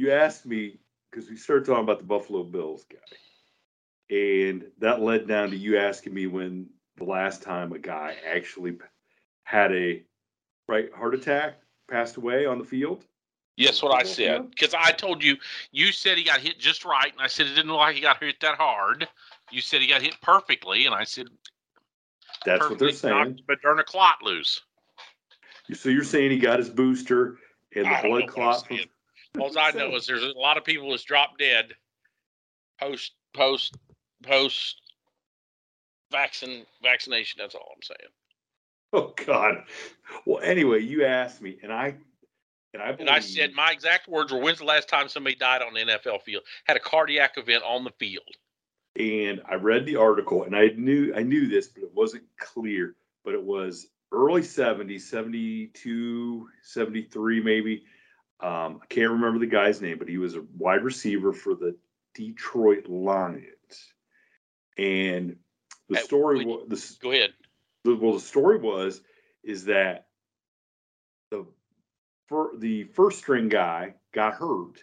[0.00, 0.78] You asked me
[1.10, 5.78] because we started talking about the Buffalo Bills guy, and that led down to you
[5.78, 8.78] asking me when the last time a guy actually
[9.44, 10.02] had a
[10.68, 11.58] right heart attack,
[11.88, 13.04] passed away on the field.
[13.56, 14.48] Yes, what I said.
[14.48, 15.36] Because I told you,
[15.70, 18.00] you said he got hit just right, and I said it didn't look like he
[18.00, 19.06] got hit that hard.
[19.50, 21.26] You said he got hit perfectly, and I said
[22.46, 23.40] That's what they're saying.
[23.46, 24.62] But turn a clot loose.
[25.74, 27.36] So you're saying he got his booster
[27.76, 28.66] and the don't blood clot.
[28.66, 28.88] From, saying.
[29.38, 31.72] All I know is there's a lot of people that's dropped dead
[32.80, 33.76] post post
[34.22, 34.80] post
[36.10, 37.38] vaccine vaccination.
[37.40, 38.10] That's all I'm saying.
[38.92, 39.64] oh God.
[40.26, 41.94] Well, anyway, you asked me, and I
[42.74, 45.62] and I And I said my exact words were, "When's the last time somebody died
[45.62, 46.42] on the NFL field?
[46.64, 48.36] Had a cardiac event on the field?"
[48.96, 52.94] and I read the article and I knew I knew this, but it wasn't clear.
[53.24, 57.84] But it was early 70s, 72, 73 maybe.
[58.42, 61.76] Um, I can't remember the guy's name, but he was a wide receiver for the
[62.14, 63.92] Detroit Lions.
[64.78, 65.36] And
[65.88, 67.34] the story was this Go ahead.
[67.84, 69.02] the, well, the story was
[69.42, 70.06] is that
[71.30, 71.46] the
[72.28, 74.82] for the first string guy got hurt.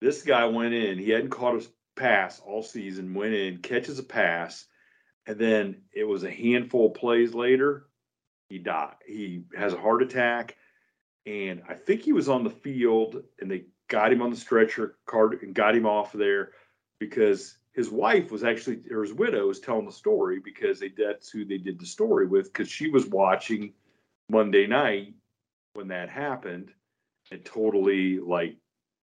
[0.00, 0.98] This guy went in.
[0.98, 3.14] He hadn't caught a pass all season.
[3.14, 4.66] Went in, catches a pass,
[5.26, 7.86] and then it was a handful of plays later.
[8.48, 8.94] He died.
[9.06, 10.56] He has a heart attack,
[11.26, 14.96] and I think he was on the field, and they got him on the stretcher,
[15.06, 16.52] card, and got him off there
[16.98, 21.30] because his wife was actually or his widow was telling the story because they that's
[21.30, 23.72] who they did the story with because she was watching
[24.28, 25.14] Monday night
[25.74, 26.72] when that happened
[27.32, 28.56] and totally like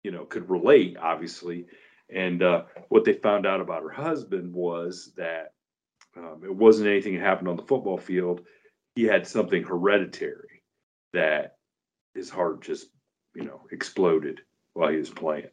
[0.05, 1.67] you know could relate obviously.
[2.09, 5.55] And uh, what they found out about her husband was that
[6.17, 8.43] um, it wasn't anything that happened on the football field.
[8.94, 10.62] He had something hereditary
[11.15, 11.56] that
[12.15, 12.89] his heart just
[13.34, 14.41] you know exploded
[14.75, 15.49] while he was playing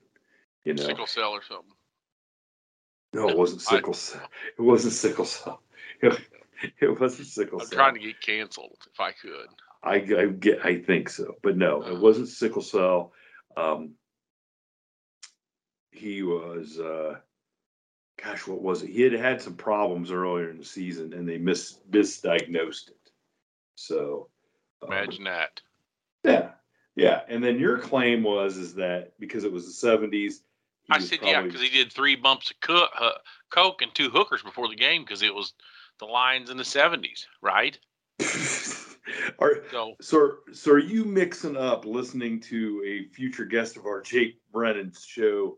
[0.66, 1.74] you know Sickle cell or something.
[3.14, 4.30] no, it wasn't I- sickle cell.
[4.58, 5.62] It wasn't sickle cell.
[6.02, 6.18] It,
[6.82, 7.68] it wasn't sickle cell.
[7.72, 9.48] I'm trying to get canceled if I could.
[9.82, 10.66] I, I get.
[10.66, 11.92] I think so, but no, Uh.
[11.94, 13.14] it wasn't sickle cell.
[13.56, 13.92] Um,
[15.92, 16.80] he was.
[16.80, 17.16] Uh,
[18.22, 18.90] gosh, what was it?
[18.90, 23.12] He had had some problems earlier in the season, and they mis misdiagnosed it.
[23.76, 24.28] So,
[24.82, 25.62] um, Imagine that.
[26.30, 26.50] Yeah,
[26.96, 27.22] yeah.
[27.28, 30.42] And then your claim was is that because it was the seventies.
[30.90, 33.12] I said yeah because he did three bumps of uh,
[33.50, 35.54] coke and two hookers before the game because it was
[36.00, 37.78] the Lions in the '70s, right?
[39.40, 44.02] are So So, so are you mixing up listening to a future guest of our
[44.02, 45.58] Jake Brennan's show,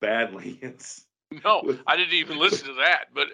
[0.00, 1.06] Badlands?
[1.44, 3.28] no, I didn't even listen to that, but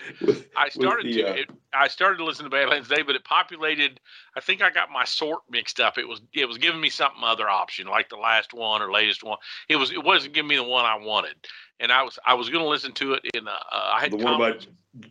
[0.56, 1.22] I started the, to.
[1.22, 4.00] uh, It, I started to listen to Badlands Day, but it populated.
[4.36, 5.98] I think I got my sort mixed up.
[5.98, 9.22] It was it was giving me something other option, like the last one or latest
[9.22, 9.38] one.
[9.68, 11.34] It was it wasn't giving me the one I wanted,
[11.80, 13.46] and I was I was going to listen to it in.
[13.46, 14.66] Uh, uh, I had the one about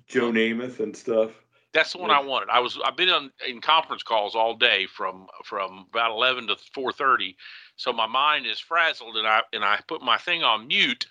[0.08, 1.32] Joe Namath and stuff.
[1.74, 2.50] That's the one I wanted.
[2.50, 6.56] I was I've been on in conference calls all day from from about eleven to
[6.74, 7.38] four thirty,
[7.76, 11.06] so my mind is frazzled, and I and I put my thing on mute.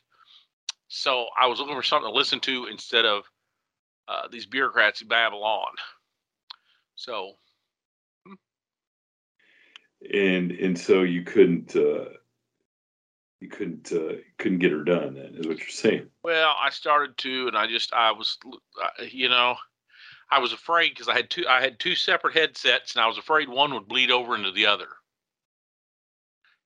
[0.89, 3.25] So I was looking for something to listen to instead of
[4.09, 5.73] uh, these bureaucrats who babble on.
[6.95, 7.33] So
[10.13, 12.07] And and so you couldn't uh,
[13.41, 15.15] you couldn't uh, couldn't get her done.
[15.15, 16.09] Then is what you're saying.
[16.23, 18.39] well, I started to, and I just I was,
[18.83, 19.57] uh, you know,
[20.31, 23.19] I was afraid because I had two I had two separate headsets, and I was
[23.19, 24.89] afraid one would bleed over into the other,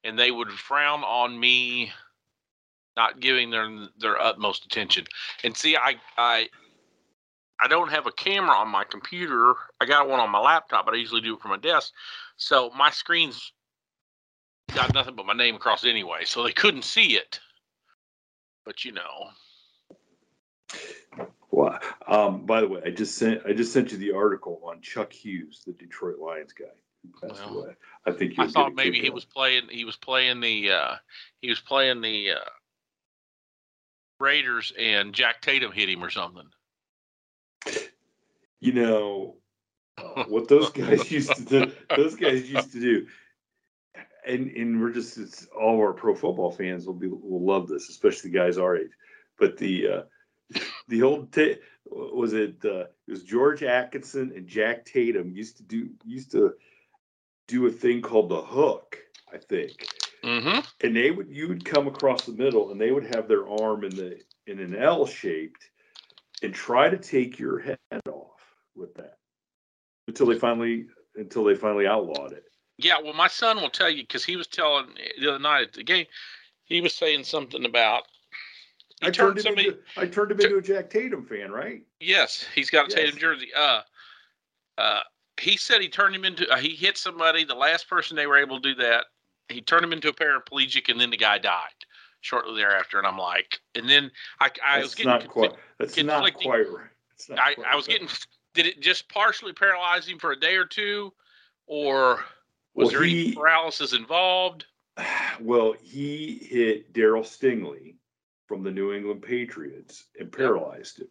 [0.05, 1.93] and they would frown on me
[3.01, 3.69] not giving their
[3.99, 5.05] their utmost attention.
[5.45, 6.49] And see, I I
[7.59, 9.55] I don't have a camera on my computer.
[9.81, 11.93] I got one on my laptop, but I usually do it from my desk.
[12.37, 13.53] So my screen's
[14.75, 17.41] got nothing but my name across anyway, so they couldn't see it.
[18.65, 19.31] But you know,
[21.51, 24.81] Well, um, by the way, I just sent I just sent you the article on
[24.83, 26.67] Chuck Hughes, the Detroit Lions guy.
[27.03, 27.75] who passed Well, away.
[28.07, 29.69] I think I thought maybe he out was playing.
[29.71, 30.71] He was playing the.
[30.71, 30.97] uh
[31.43, 32.51] He was playing the uh
[34.21, 36.49] Raiders, and Jack Tatum hit him or something.
[38.61, 39.37] You know
[40.29, 41.73] what those guys used to do.
[41.97, 43.07] Those guys used to do,
[44.27, 47.69] and and we're just it's, all of our pro football fans will be will love
[47.69, 48.91] this, especially the guys our age.
[49.39, 54.85] But the uh, the old ta- was it uh, it was George Atkinson and Jack
[54.85, 56.55] Tatum used to do used to
[57.49, 58.99] do a thing called the hook,
[59.33, 59.89] I think.
[60.23, 60.61] Mm-hmm.
[60.87, 63.85] and they would you would come across the middle and they would have their arm
[63.85, 65.71] in the in an L shaped
[66.43, 67.79] and try to take your head
[68.09, 68.41] off
[68.75, 69.19] with that
[70.09, 70.87] until they finally
[71.17, 72.45] until they finally outlawed it.
[72.79, 74.87] Yeah, well, my son will tell you because he was telling
[75.21, 76.07] the other night at the game.
[76.65, 78.05] He was saying something about.
[79.03, 79.69] I turned turned him somebody.
[79.69, 81.83] into I turned him into a Jack Tatum fan, right?
[82.01, 83.49] Yes, he's got a Tatum jersey.
[83.57, 83.81] Uh,
[84.79, 85.01] uh,
[85.39, 86.49] he said he turned him into.
[86.49, 87.45] Uh, he hit somebody.
[87.45, 89.07] The last person they were able to do that,
[89.51, 91.75] he turned him into a paraplegic, and then the guy died
[92.21, 92.99] shortly thereafter.
[92.99, 94.11] And I'm like, and then
[94.41, 95.11] I, I was getting.
[95.11, 96.87] not quite that's not quite right.
[97.15, 98.01] It's not I, quite I was right.
[98.01, 98.09] getting.
[98.55, 101.13] Did it just partially paralyze him for a day or two,
[101.67, 102.25] or
[102.75, 104.67] was Well, there any paralysis involved?
[105.41, 107.95] well, he hit Darryl Stingley
[108.47, 111.09] from the New England Patriots and paralyzed him.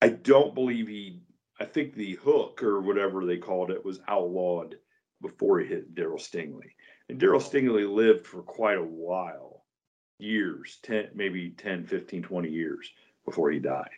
[0.00, 1.20] I don't believe he.
[1.60, 4.76] I think the hook or whatever they called it was outlawed
[5.22, 6.72] before he hit Darryl Stingley.
[7.08, 9.64] And Darryl Stingley lived for quite a while,
[10.18, 12.90] years, 10, maybe 10, 15, 20 years
[13.24, 13.88] before he died.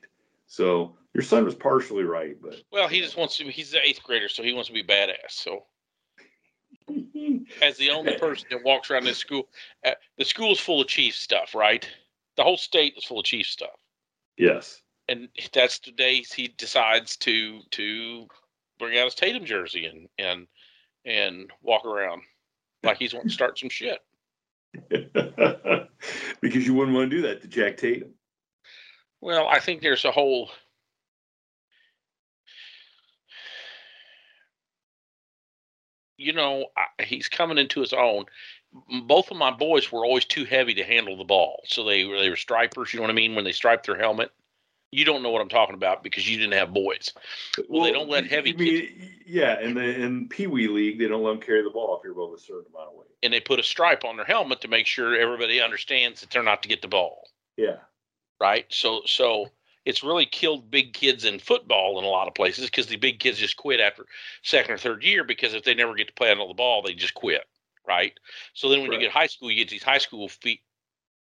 [0.46, 3.48] So your son was partially right, but Well, he just wants to.
[3.48, 5.30] He's the eighth grader, so he wants to be badass.
[5.30, 5.64] So
[7.62, 9.48] as the only person that walks around this school,
[9.84, 11.88] uh, the school's full of chief stuff, right?
[12.36, 13.80] The whole state is full of chief stuff,
[14.36, 14.82] yes.
[15.08, 18.28] and that's the days he decides to to
[18.78, 20.46] bring out his Tatum jersey and and
[21.04, 22.22] and walk around
[22.86, 24.00] like he's wanting to start some shit.
[26.40, 28.10] because you wouldn't want to do that to Jack Tatum.
[29.20, 30.50] Well, I think there's a whole.
[36.18, 38.26] You know, I, he's coming into his own.
[39.06, 42.18] Both of my boys were always too heavy to handle the ball, so they were
[42.18, 42.92] they were stripers.
[42.92, 43.34] You know what I mean?
[43.34, 44.30] When they striped their helmet,
[44.92, 47.12] you don't know what I'm talking about because you didn't have boys.
[47.68, 51.22] Well, they don't let heavy mean, yeah, in the in Pee Wee League, they don't
[51.22, 53.08] let them carry the ball if you're above a certain amount of weight.
[53.22, 56.42] and they put a stripe on their helmet to make sure everybody understands that they're
[56.42, 57.28] not to get the ball.
[57.56, 57.76] Yeah,
[58.40, 58.66] right?
[58.68, 59.50] So so
[59.84, 63.20] it's really killed big kids in football in a lot of places because the big
[63.20, 64.06] kids just quit after
[64.42, 66.92] second or third year because if they never get to play on the ball, they
[66.92, 67.44] just quit,
[67.86, 68.12] right?
[68.52, 70.60] So then when you get high school, you get these high school feet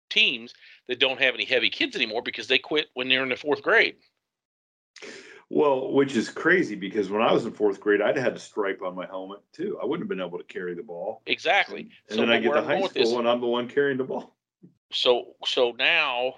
[0.08, 0.52] teams
[0.90, 3.62] that don't have any heavy kids anymore because they quit when they're in the fourth
[3.62, 3.94] grade.
[5.48, 8.82] well, which is crazy because when I was in fourth grade, I'd had a stripe
[8.82, 9.78] on my helmet too.
[9.80, 11.22] I wouldn't have been able to carry the ball.
[11.26, 11.90] Exactly.
[12.08, 13.98] And so then I get to high with this- school and I'm the one carrying
[13.98, 14.36] the ball.
[14.92, 16.34] so so now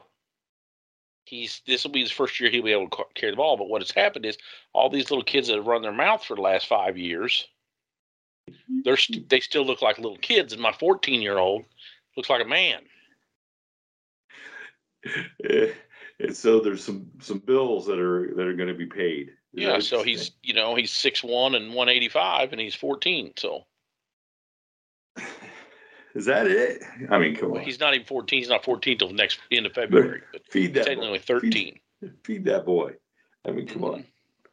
[1.24, 3.56] he's this will be his first year he'll be able to carry the ball.
[3.56, 4.36] But what has happened is
[4.74, 7.48] all these little kids that have run their mouth for the last five years,
[8.84, 11.64] they're st- they still look like little kids, and my 14 year old
[12.18, 12.82] looks like a man.
[16.20, 19.30] and so there's some some bills that are that are going to be paid.
[19.54, 23.32] Is Yeah, so he's you know he's six one and 185, and he's 14.
[23.36, 23.62] So?
[26.14, 26.82] Is that it?
[27.10, 27.64] I mean, come well, on.
[27.64, 28.38] he's not even 14.
[28.38, 30.84] He's not 14 till next end of February, but Feed that.
[30.84, 31.06] technically boy.
[31.06, 31.50] only 13.
[32.00, 32.92] Feed, feed that boy.
[33.46, 34.04] I mean, come on.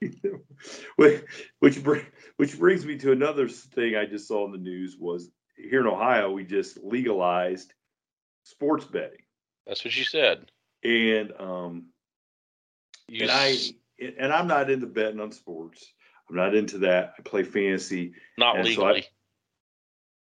[0.02, 0.36] Mm-hmm.
[0.96, 1.22] which
[1.60, 1.98] which, br-
[2.38, 5.88] which brings me to another thing I just saw in the news was here in
[5.88, 7.74] Ohio we just legalized
[8.44, 9.20] sports betting
[9.70, 10.52] That's what you said.
[10.84, 11.86] and um
[13.08, 13.56] You and I
[14.20, 15.94] and I'm not into betting on sports.
[16.30, 17.14] I'm not into that.
[17.18, 18.14] I play fantasy.
[18.38, 19.06] not and so I- legally.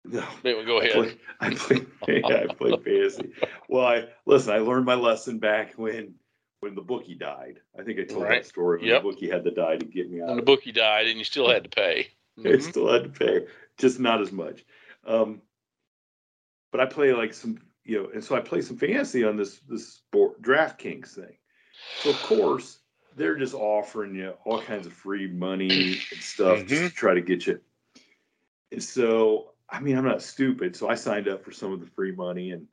[0.07, 0.93] No, go I ahead.
[0.93, 1.87] play, I play,
[2.29, 3.33] yeah, I play fantasy.
[3.71, 4.53] Well, I listen.
[4.53, 6.15] I learned my lesson back when
[6.61, 7.61] when the bookie died.
[7.79, 8.43] I think I told Right.
[8.43, 9.03] that story when Yep.
[9.03, 10.29] the bookie had to die to get me out.
[10.29, 10.47] When the it.
[10.47, 12.09] bookie died, and you still had to pay.
[12.39, 12.63] I Mhm.
[12.63, 13.47] still had to pay,
[13.79, 14.65] just not as much.
[15.07, 15.41] Um,
[16.71, 19.61] but I play like some, you know, and so I play some fantasy on this
[19.69, 21.37] this sport DraftKings thing.
[21.97, 22.79] So of course
[23.17, 26.89] they're just offering you all kinds of free money and stuff just Mhm.
[26.89, 27.61] to try to get you.
[28.73, 31.87] And so I mean I'm not stupid, so I signed up for some of the
[31.87, 32.67] free money and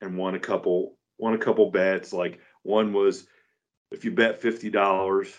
[0.00, 2.12] and won a couple won a couple bets.
[2.12, 3.26] Like one was
[3.90, 5.34] if you bet fifty dollars,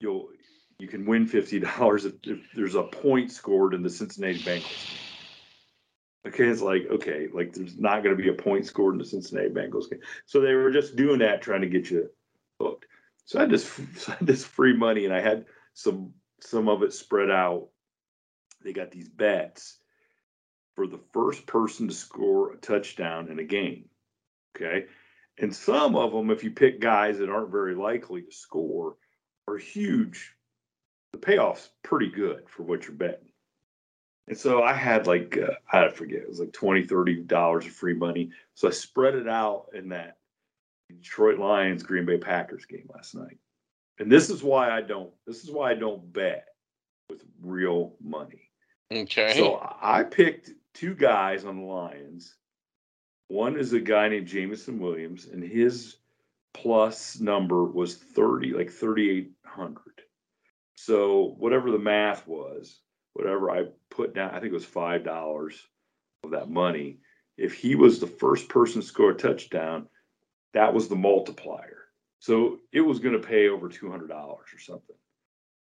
[0.00, 0.28] you'll
[0.78, 4.88] you can win fifty dollars if, if there's a point scored in the Cincinnati Bengals.
[6.26, 9.04] Okay, it's like okay, like there's not going to be a point scored in the
[9.04, 10.00] Cincinnati Bengals game.
[10.26, 12.10] So they were just doing that, trying to get you
[12.60, 12.86] hooked.
[13.24, 13.64] So I had this,
[13.96, 17.68] so I had this free money, and I had some some of it spread out
[18.62, 19.78] they got these bets
[20.74, 23.88] for the first person to score a touchdown in a game.
[24.56, 24.86] Okay.
[25.38, 28.96] And some of them, if you pick guys that aren't very likely to score,
[29.48, 30.34] are huge.
[31.12, 33.29] The payoff's pretty good for what you're betting.
[34.30, 37.94] And so I had like, uh, I forget, it was like 20 $30 of free
[37.94, 38.30] money.
[38.54, 40.18] So I spread it out in that
[40.88, 43.38] Detroit Lions Green Bay Packers game last night.
[43.98, 46.46] And this is why I don't, this is why I don't bet
[47.08, 48.52] with real money.
[48.92, 49.34] Okay.
[49.36, 52.36] So I picked two guys on the Lions.
[53.26, 55.96] One is a guy named Jameson Williams, and his
[56.54, 59.80] plus number was 30, like 3,800.
[60.76, 62.78] So whatever the math was,
[63.14, 65.54] whatever I put down, I think it was $5
[66.24, 66.98] of that money.
[67.36, 69.88] If he was the first person to score a touchdown,
[70.52, 71.80] that was the multiplier.
[72.18, 74.96] So it was going to pay over $200 or something.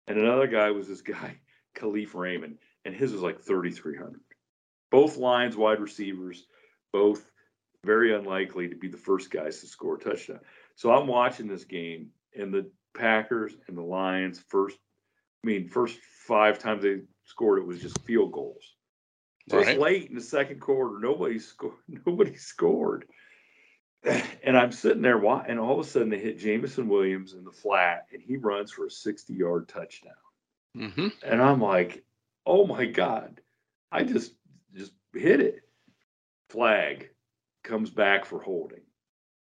[0.06, 1.38] And another guy was this guy,
[1.76, 4.20] Kalif Raymond, and his was like 3,300.
[4.90, 6.46] Both lines, wide receivers,
[6.92, 7.28] both
[7.84, 10.40] very unlikely to be the first guys to score a touchdown.
[10.76, 14.78] So I'm watching this game, and the Packers and the Lions first,
[15.46, 18.74] mean, first five times they scored, it was just field goals.
[19.48, 19.68] So Right.
[19.68, 20.98] it's late in the second quarter.
[20.98, 21.74] Nobody scored.
[22.06, 23.06] Nobody scored.
[24.42, 27.50] And I'm sitting there, and all of a sudden they hit Jameson Williams in the
[27.50, 30.12] flat, and he runs for a 60 yard touchdown.
[30.74, 32.04] hmm And I'm like,
[32.44, 33.40] oh my God,
[33.90, 34.34] I just
[34.74, 35.62] just hit it.
[36.50, 37.10] Flag
[37.64, 38.82] comes back for holding.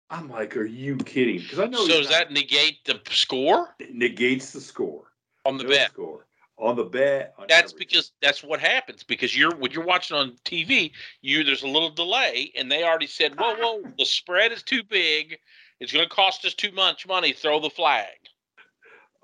[0.08, 1.38] I'm like, are you kidding?
[1.38, 5.12] Because I know So does that negate the score negates the score.
[5.46, 5.90] On the No bet?
[5.92, 6.26] score.
[6.58, 7.34] On the bet.
[7.38, 7.78] on That's everything.
[7.78, 11.90] because that's what happens because you're when you're watching on TV, you there's a little
[11.90, 15.38] delay and they already said, whoa, whoa, the spread is too big.
[15.80, 17.32] It's going to cost us too much money.
[17.32, 18.06] Throw the flag.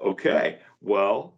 [0.04, 0.58] Okay.
[0.82, 1.34] Well,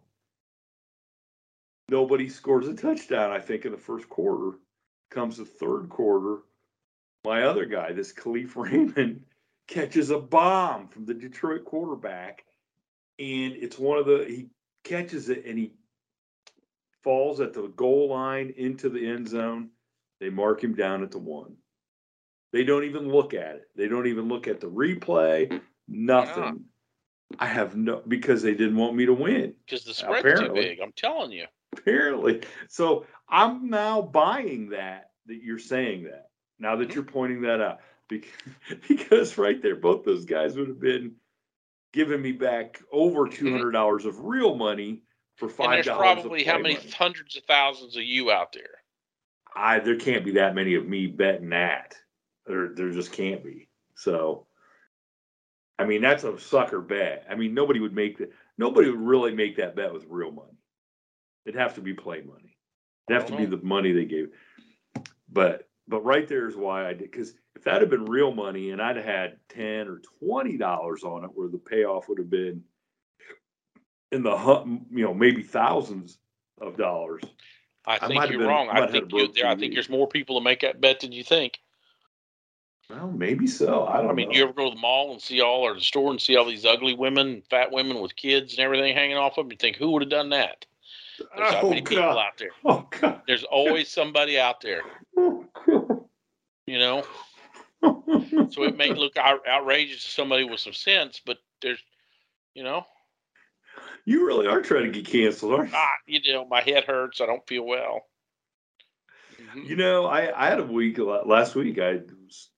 [1.89, 4.57] nobody scores a touchdown, I think, in the first quarter.
[5.11, 6.39] Comes the third quarter.
[7.23, 9.23] My other guy, this Kalif Raymond,
[9.67, 12.43] catches a bomb from the Detroit quarterback.
[13.17, 14.47] And it's one of the, he
[14.85, 15.73] catches it and he
[17.03, 19.69] falls at the goal line into the end zone.
[20.21, 21.57] They mark him down at the one.
[22.53, 23.69] They don't even look at it.
[23.75, 25.59] They don't even look at the replay.
[25.89, 26.65] Nothing.
[27.37, 29.55] I have no because they didn't want me to win.
[29.65, 30.61] because the spread's Apparently.
[30.61, 30.79] too big.
[30.79, 31.45] I'm telling you.
[31.75, 32.43] Apparently.
[32.69, 36.29] So I'm now buying that that you're saying that.
[36.59, 36.95] Now that Mhm.
[36.95, 37.79] you're pointing that out.
[38.07, 38.31] Because,
[38.87, 41.15] because right there, both those guys would have been
[41.95, 45.01] giving me back over two hundred dollars of real money
[45.37, 45.55] for Mm-hmm.
[45.63, 45.99] five dollars.
[46.21, 48.69] probably how many hundreds of thousands of you out there.
[49.55, 51.95] I there can't be that many of me betting that.
[52.45, 53.69] There there just can't be.
[53.95, 54.45] So
[55.79, 57.25] I mean that's a sucker bet.
[57.29, 60.57] I mean nobody would make that nobody would really make that bet with real money.
[61.45, 62.57] It'd have to be play money.
[63.09, 64.29] It'd have to be the money they gave.
[65.29, 68.71] But but right there is why I did because if that had been real money
[68.71, 72.63] and I'd had ten or twenty dollars on it, where the payoff would have been
[74.11, 74.35] in the
[74.91, 76.17] you know maybe thousands
[76.61, 77.23] of dollars.
[77.85, 78.69] I I think have you're been- wrong.
[78.69, 81.23] I think you, there, I think there's more people to make that bet than you
[81.23, 81.59] think.
[82.89, 83.87] Well, maybe so.
[83.87, 84.35] I don't I mean, know.
[84.35, 86.45] you ever go to the mall and see all or the store and see all
[86.45, 89.51] these ugly women, fat women with kids and everything hanging off of them?
[89.51, 90.65] You think who would have done that?
[91.35, 92.51] There's oh, many people out there.
[92.63, 93.21] Oh God.
[93.25, 94.81] There's always somebody out there,
[95.17, 95.45] Oh,
[96.67, 97.03] you know.
[98.51, 101.81] So it may look out- outrageous to somebody with some sense, but there's,
[102.53, 102.85] you know,
[104.05, 105.77] you really are trying to get canceled, aren't you?
[105.77, 107.21] ah, you know, my head hurts.
[107.21, 108.01] I don't feel well.
[109.39, 109.67] Mhm.
[109.67, 111.79] You know, I, I had a week last week.
[111.79, 112.49] I was,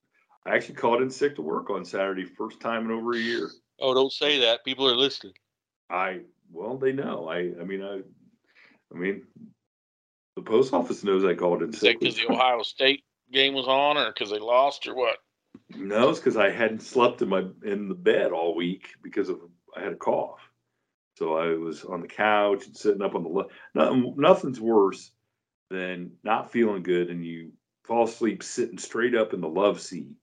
[0.45, 3.49] I actually called in sick to work on Saturday, first time in over a year.
[3.79, 4.63] Oh, don't say that.
[4.65, 5.33] People are listening.
[5.89, 7.27] I well, they know.
[7.27, 8.01] I I mean, I
[8.93, 9.25] I mean,
[10.35, 11.99] the post office knows I called in Is sick.
[11.99, 15.17] because the Ohio State game was on, or because they lost, or what?
[15.75, 19.39] No, it's because I hadn't slept in my in the bed all week because of
[19.75, 20.39] I had a cough.
[21.17, 23.49] So I was on the couch and sitting up on the left.
[23.73, 25.11] Nothing, nothing's worse
[25.69, 27.51] than not feeling good and you
[27.83, 30.15] fall asleep sitting straight up in the love seat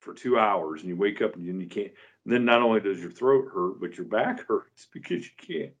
[0.00, 1.92] for two hours and you wake up and you can't.
[2.24, 5.72] And then not only does your throat hurt, but your back hurts because you can't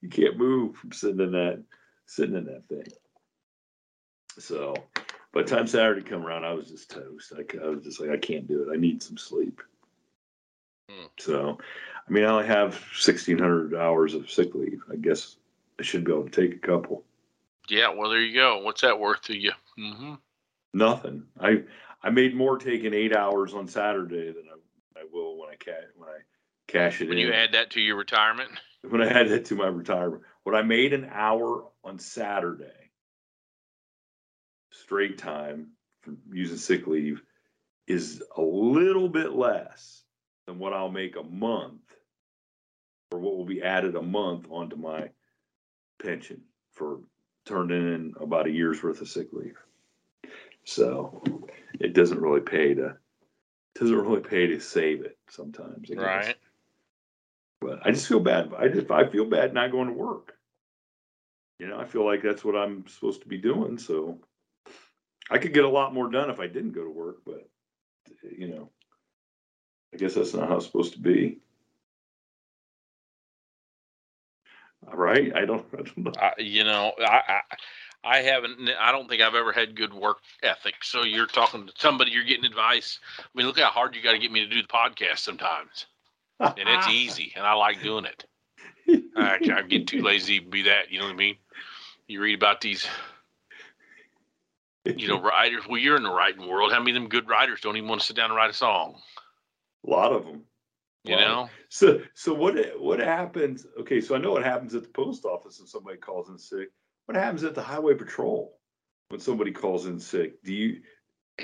[0.00, 1.62] you can't move from sitting in that
[2.06, 2.92] sitting in that thing.
[4.38, 4.74] So
[5.36, 7.30] by the time Saturday come around, I was just toast.
[7.36, 8.72] I was just like, I can't do it.
[8.74, 9.60] I need some sleep.
[10.88, 11.06] Hmm.
[11.18, 11.58] So,
[12.08, 14.80] I mean, I only have sixteen hundred hours of sick leave.
[14.90, 15.36] I guess
[15.78, 17.04] I should be able to take a couple.
[17.68, 18.60] Yeah, well, there you go.
[18.62, 19.52] What's that worth to you?
[19.78, 20.14] Mm-hmm.
[20.72, 21.24] Nothing.
[21.38, 21.64] I
[22.02, 25.90] I made more taking eight hours on Saturday than I, I will when I ca-
[25.96, 26.18] when I
[26.66, 27.26] cash it When in.
[27.26, 28.52] you add that to your retirement,
[28.88, 30.22] when I add that to my retirement.
[30.44, 32.85] what I made an hour on Saturday,
[34.86, 35.66] straight time
[36.02, 37.20] from using sick leave,
[37.88, 40.04] is a little bit less
[40.46, 41.82] than what I'll make a month
[43.10, 45.10] or what will be added a month onto my
[46.00, 46.40] pension
[46.72, 47.00] for
[47.46, 49.58] turning in about a year's worth of sick leave.
[50.64, 51.22] So
[51.80, 52.96] it doesn't really pay to
[53.74, 55.90] doesn't really pay to save it sometimes.
[55.90, 56.02] I guess.
[56.04, 56.36] Right.
[57.60, 58.52] But I just feel bad.
[58.56, 60.34] I just I feel bad not going to work.
[61.58, 63.78] You know, I feel like that's what I'm supposed to be doing.
[63.78, 64.18] So
[65.30, 67.48] I could get a lot more done if I didn't go to work, but
[68.36, 68.70] you know,
[69.92, 71.38] I guess that's not how it's supposed to be.
[74.88, 75.34] All right.
[75.34, 76.12] I don't, I don't know.
[76.18, 77.56] I, you know, I, I
[78.06, 78.70] I haven't.
[78.78, 80.76] I don't think I've ever had good work ethic.
[80.82, 83.00] So you're talking to somebody, you're getting advice.
[83.18, 85.86] I mean, look how hard you got to get me to do the podcast sometimes,
[86.38, 88.24] and it's easy, and I like doing it.
[89.16, 90.92] I, I get too lazy to be that.
[90.92, 91.36] You know what I mean?
[92.06, 92.86] You read about these,
[94.86, 95.64] you know, writers.
[95.68, 96.72] Well, you're in the writing world.
[96.72, 98.54] How many of them good writers don't even want to sit down and write a
[98.54, 99.00] song?
[99.86, 100.42] A lot of them.
[101.04, 101.20] You Wow.
[101.20, 101.50] know?
[101.68, 103.66] So, so what, what happens?
[103.80, 104.00] Okay.
[104.00, 106.68] So I know what happens at the post office when somebody calls in sick.
[107.06, 108.58] What happens at the highway patrol
[109.08, 110.42] when somebody calls in sick?
[110.42, 110.80] Do you,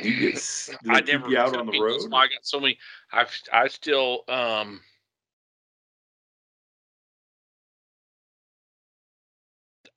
[0.00, 0.34] do you get,
[0.82, 2.12] do I never you out on the road?
[2.12, 2.78] I got so many.
[3.12, 4.80] I've I still um.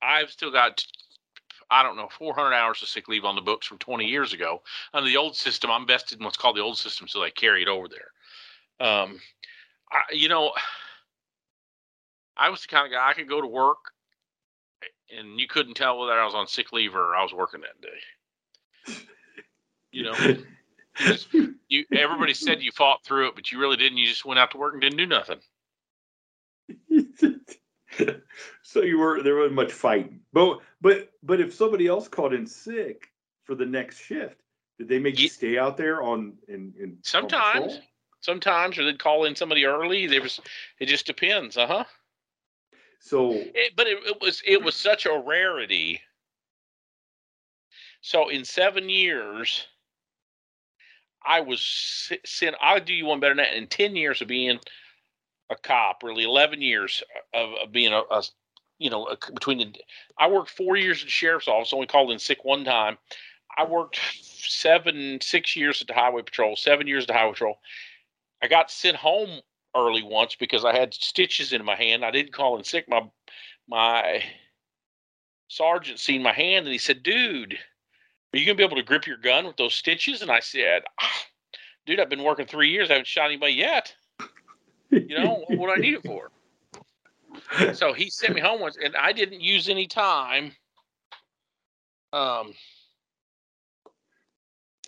[0.01, 0.85] I've still got,
[1.69, 4.61] I don't know, 400 hours of sick leave on the books from 20 years ago.
[4.93, 7.63] Under the old system, I'm vested in what's called the old system, so they carry
[7.63, 8.87] it over there.
[8.87, 9.19] Um,
[9.91, 10.53] I, you know,
[12.37, 13.77] I was the kind of guy I could go to work,
[15.15, 17.81] and you couldn't tell whether I was on sick leave or I was working that
[17.81, 17.89] day.
[19.91, 20.13] You know,
[21.69, 23.97] you everybody said you fought through it, but you really didn't.
[23.97, 25.39] You just went out to work and didn't do nothing.
[28.75, 32.45] so you were there wasn't much fighting, but but but if somebody else called in
[32.45, 33.07] sick
[33.45, 34.41] for the next shift,
[34.77, 37.79] did they make you stay out there on in in Sometimes,
[38.19, 40.07] sometimes, or they'd call in somebody early.
[40.07, 40.41] There was,
[40.77, 41.83] it just depends, uh huh.
[42.99, 46.01] So It, but it, it was it was such a rarity.
[48.01, 49.67] So in seven years,
[51.25, 52.57] I was sent.
[52.59, 53.55] I'll do you one better than that.
[53.55, 54.59] In ten years of being
[55.49, 57.01] a cop, really eleven years
[57.33, 58.21] of, of being a, a
[58.79, 59.73] you know between the.
[60.19, 61.73] I worked four years the sheriff's office.
[61.73, 62.97] Only called in sick one time.
[63.57, 66.55] I worked seven six years at the highway patrol.
[66.55, 67.59] Seven years at the highway patrol.
[68.41, 69.41] I got sent home
[69.75, 72.05] early once because I had stitches in my hand.
[72.05, 72.87] I didn't call in sick.
[72.89, 73.03] My
[73.67, 74.23] my
[75.47, 77.57] sergeant seen my hand and he said, "Dude,
[78.33, 80.83] are you gonna be able to grip your gun with those stitches?" And I said,
[80.99, 81.25] "Ah,
[81.85, 82.89] "Dude, I've been working three years.
[82.89, 83.95] I haven't shot anybody yet.
[84.91, 86.31] You know what I need it for?"
[87.73, 90.51] So he sent me home once, and I didn't use any time.
[92.13, 92.53] Um.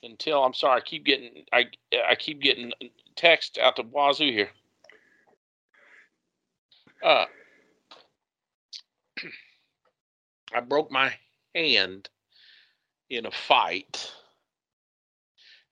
[0.04, 1.66] Until I'm sorry, I keep getting I
[2.08, 2.72] I keep getting
[3.16, 4.50] text out the wazoo here.
[7.04, 7.26] Uh,
[10.54, 11.14] I broke my
[11.56, 12.10] hand
[13.10, 14.12] in a fight.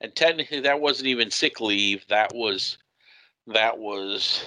[0.01, 2.05] And technically that wasn't even sick leave.
[2.07, 2.77] That was
[3.47, 4.43] that was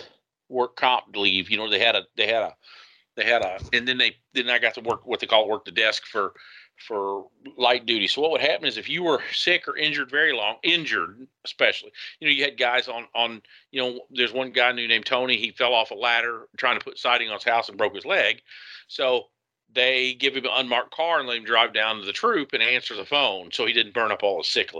[0.48, 1.50] work comp leave.
[1.50, 2.54] You know, they had a they had a
[3.16, 5.64] they had a and then they then I got to work what they call work
[5.64, 6.34] the desk for
[6.76, 8.06] for light duty.
[8.06, 11.92] So what would happen is if you were sick or injured very long, injured especially,
[12.20, 15.36] you know, you had guys on on you know, there's one guy new named Tony.
[15.36, 18.04] He fell off a ladder trying to put siding on his house and broke his
[18.04, 18.42] leg.
[18.86, 19.24] So
[19.72, 22.62] they give him an unmarked car and let him drive down to the troop and
[22.62, 24.72] answer the phone so he didn't burn up all his sick.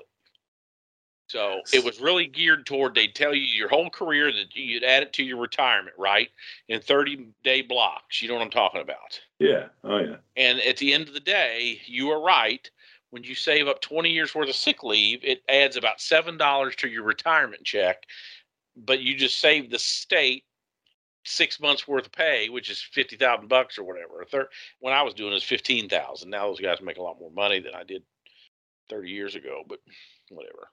[1.28, 5.02] So it was really geared toward they'd tell you your whole career that you'd add
[5.02, 6.30] it to your retirement, right?
[6.68, 8.22] In 30 day blocks.
[8.22, 9.20] You know what I'm talking about.
[9.38, 12.68] yeah, oh yeah, And at the end of the day, you are right.
[13.10, 16.88] When you save up 20 years worth of sick leave, it adds about $7 to
[16.88, 18.04] your retirement check.
[18.76, 20.44] But you just save the state
[21.24, 24.48] six months worth of pay, which is 50,000 bucks or whatever.
[24.80, 26.30] When I was doing was 15,000.
[26.30, 28.02] Now those guys make a lot more money than I did
[28.88, 29.80] 30 years ago, but
[30.30, 30.70] whatever.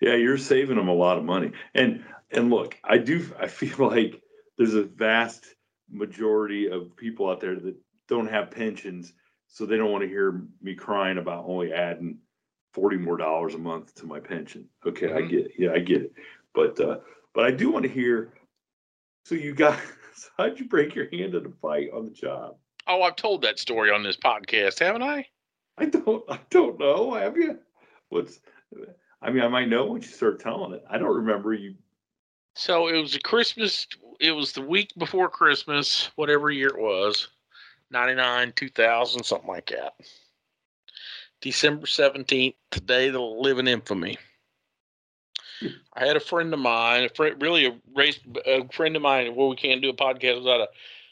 [0.00, 0.14] Yeah.
[0.14, 3.26] You're saving them a lot of money, and and look, I do.
[3.38, 4.22] I feel like
[4.58, 5.44] there's a vast
[5.90, 7.76] majority of people out there that
[8.08, 9.12] don't have pensions,
[9.48, 12.18] so they don't want to hear me crying about only adding
[12.72, 14.68] forty more dollars a month to my pension.
[14.86, 15.30] Okay, I Mhm.
[15.30, 15.52] get, it.
[15.58, 16.12] yeah, I get it,
[16.54, 16.98] but uh,
[17.34, 18.34] but I do want to hear.
[19.26, 19.78] So you got,
[20.14, 22.56] so how'd you break your hand in a fight on the job?
[22.86, 25.26] Oh, I've told that story on this podcast, haven't I?
[25.78, 27.14] I don't, I don't know.
[27.14, 27.58] Have you?
[28.10, 28.38] What's?
[29.24, 30.84] I mean, I might know once you start telling it.
[30.88, 31.74] I don't remember you.
[32.54, 33.86] So it was a Christmas.
[34.20, 37.28] It was the week before Christmas, whatever year it was.
[37.90, 39.94] 99, 2000, something like that.
[41.40, 44.18] December 17th, today that'll live in infamy.
[45.94, 49.34] I had a friend of mine, a friend, really a race, a friend of mine.
[49.34, 50.68] Well, we can't do a podcast without a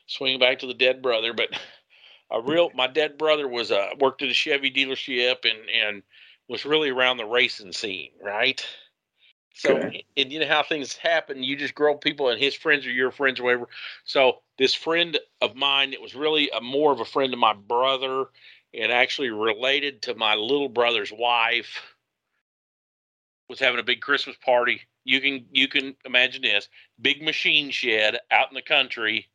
[0.06, 1.48] swing back to the dead brother, but
[2.30, 6.02] a real, my dead brother was uh, worked at a Chevy dealership and and
[6.52, 8.64] was really around the racing scene, right?
[9.54, 10.04] So, Okay.
[10.18, 11.42] and you know how things happen.
[11.42, 13.68] You just grow people, and his friends are your friends, or whatever.
[14.04, 17.54] So, this friend of mine, it was really a, more of a friend of my
[17.54, 18.26] brother,
[18.74, 21.82] and actually related to my little brother's wife,
[23.48, 24.82] was having a big Christmas party.
[25.04, 26.68] You can you can imagine this
[27.00, 29.26] big machine shed out in the country.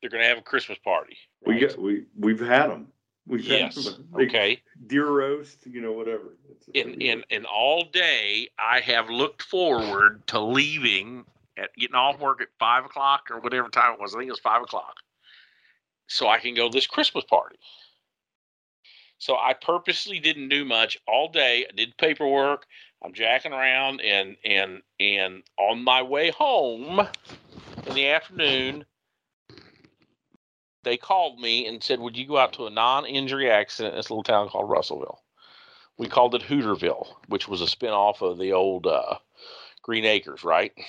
[0.00, 1.16] They're going to have a Christmas party.
[1.44, 1.68] We right?
[1.68, 2.92] got we we've had them.
[3.26, 3.84] We've yes.
[3.84, 4.08] had 'em.
[4.16, 4.62] Big Okay.
[4.86, 6.36] deer roast, you know, whatever.
[6.50, 11.24] It's a in big in in all day I have looked forward to leaving
[11.56, 14.14] at getting off work at five o'clock or whatever time it was.
[14.14, 14.96] I think it was five o'clock.
[16.08, 17.56] So I can go to this Christmas party.
[19.18, 21.64] So I purposely didn't do much all day.
[21.68, 22.66] I did paperwork.
[23.04, 27.06] I'm jacking around and and and on my way home
[27.86, 28.84] in the afternoon,
[30.84, 33.98] they called me and said, Would you go out to a non injury accident in
[33.98, 35.22] this little town called Russellville?
[35.98, 39.16] we called it Hooterville, which was a spinoff of the old uh,
[39.82, 40.72] Green Acres, right?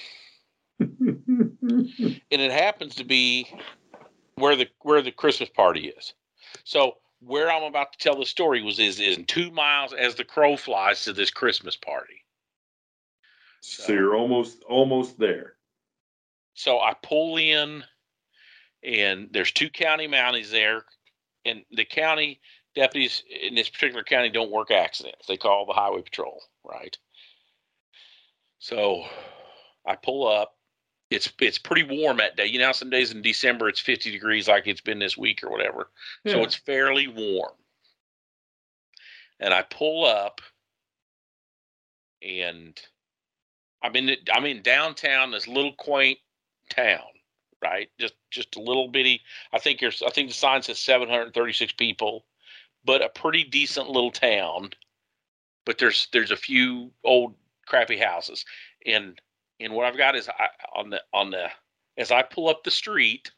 [0.80, 3.48] And it happens to be
[4.36, 6.14] where the where the Christmas party is.
[6.66, 10.16] So where I'm about to tell the story was is is in two miles as
[10.16, 12.26] the crow flies to this Christmas party.
[13.62, 15.54] so you're almost almost there.
[16.54, 17.84] So I pull in,
[18.84, 20.86] and there's two county mounties there,
[21.46, 22.40] and the county
[22.76, 25.28] deputies in this particular county don't work accidents.
[25.28, 26.98] They call the highway patrol, right?
[28.60, 29.04] So
[29.86, 30.56] I pull up.
[31.10, 32.48] It's it's pretty warm that day.
[32.48, 35.52] You know, some days in December it's 50 degrees, like it's been this week or
[35.52, 35.90] whatever.
[36.26, 37.54] So it's fairly warm.
[39.40, 40.42] And I pull up,
[42.22, 42.80] and
[43.84, 46.18] I'm in I'm in downtown, this little quaint
[46.70, 47.02] town,
[47.64, 47.90] right?
[48.00, 49.22] Just just a little bitty.
[49.54, 52.26] I think there's I think the sign says 736 people,
[52.84, 54.72] but a pretty decent little town.
[55.66, 58.46] But there's there's a few old crappy houses,
[58.86, 59.20] and
[59.60, 61.48] and what I've got is I, on the on the
[61.98, 63.32] as I pull up the street,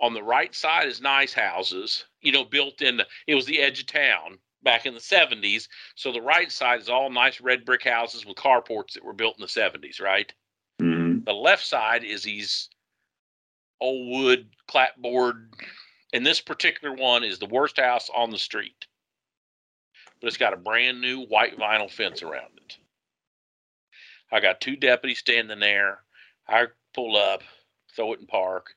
[0.00, 2.96] on the right side is nice houses, you know, built in.
[2.96, 6.80] The, it was the edge of town back in the 70s, so the right side
[6.80, 10.32] is all nice red brick houses with carports that were built in the 70s, right?
[10.80, 11.24] Mhm.
[11.24, 12.68] The left side is these
[13.82, 15.52] old wood clapboard,
[16.12, 18.86] and this particular one is the worst house on the street.
[20.20, 22.78] But it's got a brand new white vinyl fence around it.
[24.30, 25.98] I got two deputies standing there.
[26.48, 27.42] I pull up,
[27.94, 28.74] throw it in park.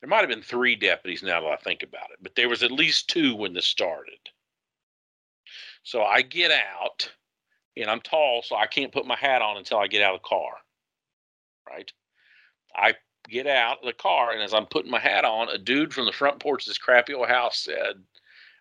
[0.00, 2.62] There might have been three deputies now that I think about it, but there was
[2.62, 4.18] at least two when this started.
[5.82, 7.10] So I get out,
[7.76, 10.20] and I'm tall, so I can't put my hat on until I get out of
[10.20, 10.52] the car.
[11.66, 11.90] Right?
[12.74, 12.94] I
[13.28, 16.06] get out of the car, and as I'm putting my hat on, a dude from
[16.06, 18.02] the front porch of this crappy old house said,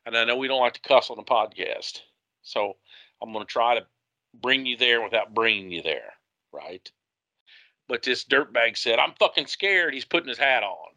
[0.05, 1.99] and I know we don't like to cuss on the podcast,
[2.41, 2.77] so
[3.21, 3.85] I'm going to try to
[4.41, 6.13] bring you there without bringing you there,
[6.51, 6.89] right?
[7.87, 9.93] But this dirtbag said, I'm fucking scared.
[9.93, 10.89] He's putting his hat on.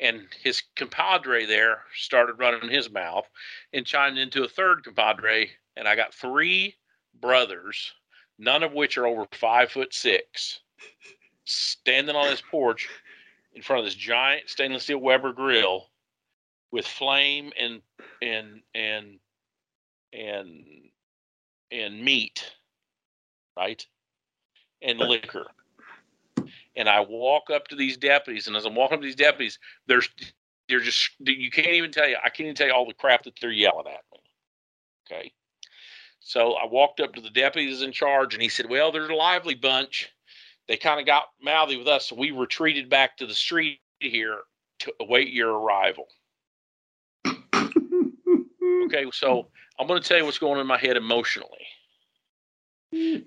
[0.00, 3.26] And his compadre there started running his mouth
[3.72, 5.50] and chimed into a third compadre.
[5.76, 6.76] And I got three
[7.20, 7.92] brothers,
[8.38, 10.60] none of which are over five foot six,
[11.48, 12.88] standing on this porch
[13.54, 15.86] in front of this giant stainless steel Weber grill
[16.70, 17.80] with flame and
[18.22, 19.18] and and
[20.12, 20.64] and
[21.70, 22.52] and meat,
[23.56, 23.84] right?
[24.82, 25.46] And liquor.
[26.76, 29.58] And I walk up to these deputies, and as I'm walking up to these deputies,
[29.86, 30.08] there's
[30.68, 33.24] they're just you can't even tell you I can't even tell you all the crap
[33.24, 34.20] that they're yelling at me.
[35.10, 35.32] Okay.
[36.20, 39.16] So I walked up to the deputies in charge, and he said, "Well, they're a
[39.16, 40.10] lively bunch.
[40.68, 44.40] They kind of got mouthy with us, so we retreated back to the street here
[44.80, 46.08] to await your arrival."
[47.26, 51.66] Okay, so I'm going to tell you what's going on in my head emotionally.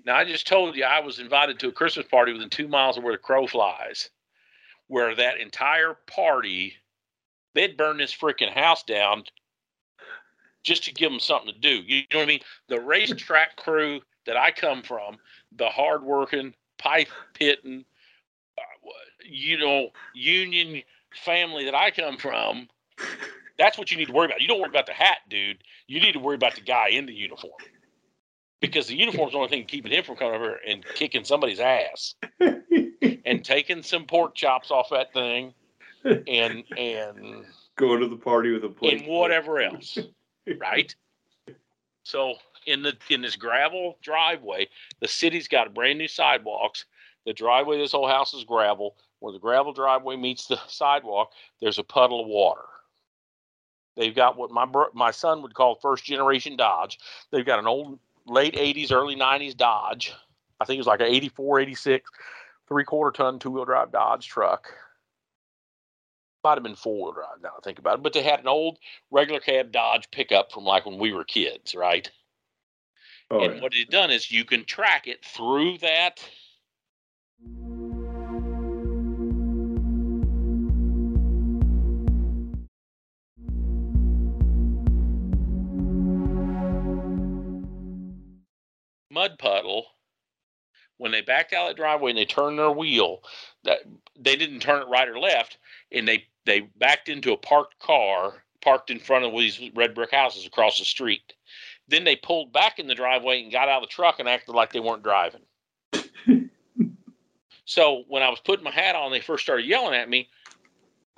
[0.04, 2.96] Now, I just told you I was invited to a Christmas party within two miles
[2.96, 4.10] of where the crow flies,
[4.88, 6.74] where that entire party,
[7.54, 9.24] they'd burn this freaking house down
[10.64, 11.82] just to give them something to do.
[11.86, 12.40] You know what I mean?
[12.68, 15.18] The racetrack crew that I come from,
[15.52, 17.84] the hardworking, pipe pitting,
[18.58, 18.62] uh,
[19.24, 20.82] you know, union
[21.24, 22.68] family that I come from,
[23.58, 24.40] that's what you need to worry about.
[24.40, 25.58] You don't worry about the hat, dude.
[25.86, 27.52] You need to worry about the guy in the uniform.
[28.60, 32.14] Because the uniform's the only thing keeping him from coming over and kicking somebody's ass
[32.40, 35.52] and taking some pork chops off that thing
[36.04, 37.44] and and
[37.76, 39.00] Going to the party with a plate.
[39.00, 39.98] and whatever else,
[40.58, 40.94] right?
[42.04, 42.34] So
[42.66, 44.68] in the in this gravel driveway,
[45.00, 46.84] the city's got brand new sidewalks.
[47.24, 48.96] The driveway, this whole house is gravel.
[49.20, 52.64] Where the gravel driveway meets the sidewalk, there's a puddle of water.
[53.96, 56.98] They've got what my bro- my son would call first generation Dodge.
[57.30, 60.12] They've got an old late 80s, early 90s Dodge.
[60.60, 62.10] I think it was like an 84, 86,
[62.68, 64.72] three quarter ton, two wheel drive Dodge truck.
[66.42, 68.02] Might have been four wheel drive now I think about it.
[68.02, 68.78] But they had an old
[69.10, 72.10] regular cab Dodge pickup from like when we were kids, right?
[73.32, 73.62] Oh, and yeah.
[73.62, 76.22] what it done is you can track it through that.
[89.10, 89.86] Mud puddle.
[90.98, 93.22] When they backed out of the driveway and they turned their wheel,
[93.64, 93.78] that
[94.20, 95.56] they didn't turn it right or left,
[95.90, 100.12] and they they backed into a parked car parked in front of these red brick
[100.12, 101.32] houses across the street.
[101.92, 104.54] Then they pulled back in the driveway and got out of the truck and acted
[104.54, 105.42] like they weren't driving.
[107.66, 110.30] so when I was putting my hat on, they first started yelling at me.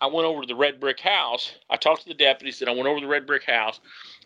[0.01, 1.53] I went over to the red brick house.
[1.71, 3.79] I talked to the deputies, and I went over to the red brick house.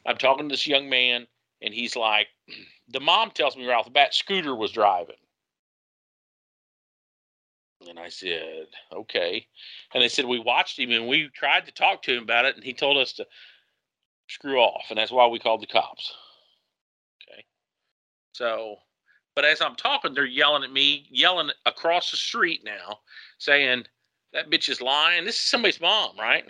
[0.07, 1.27] I'm talking to this young man,
[1.61, 2.29] and he's like,
[2.89, 5.17] the mom tells me right off the bat, Scooter was driving.
[7.91, 9.47] And I said, okay.
[9.93, 12.57] And they said, we watched him and we tried to talk to him about it,
[12.57, 13.27] and he told us to
[14.31, 14.87] screw off.
[14.89, 16.15] And that's why we called the cops.
[17.23, 17.45] Okay.
[18.33, 18.77] So,
[19.35, 22.99] but as I'm talking, they're yelling at me, yelling across the street now,
[23.39, 23.85] saying,
[24.33, 25.25] that bitch is lying.
[25.25, 26.45] This is somebody's mom, right?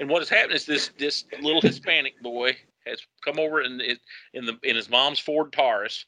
[0.00, 2.56] And what has happened is this this little Hispanic boy
[2.86, 3.96] has come over in the,
[4.32, 6.06] in the in his mom's Ford Taurus,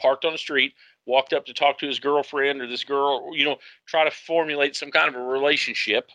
[0.00, 0.74] parked on the street,
[1.06, 4.76] walked up to talk to his girlfriend or this girl, you know, try to formulate
[4.76, 6.10] some kind of a relationship.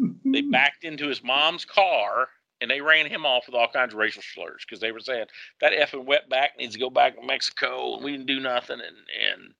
[0.00, 0.50] They hmm.
[0.50, 2.28] backed into his mom's car
[2.64, 5.26] and they ran him off with all kinds of racial slurs because they were saying
[5.60, 8.80] that effing wetback needs to go back to Mexico and we didn't do nothing.
[8.80, 8.96] And
[9.30, 9.54] and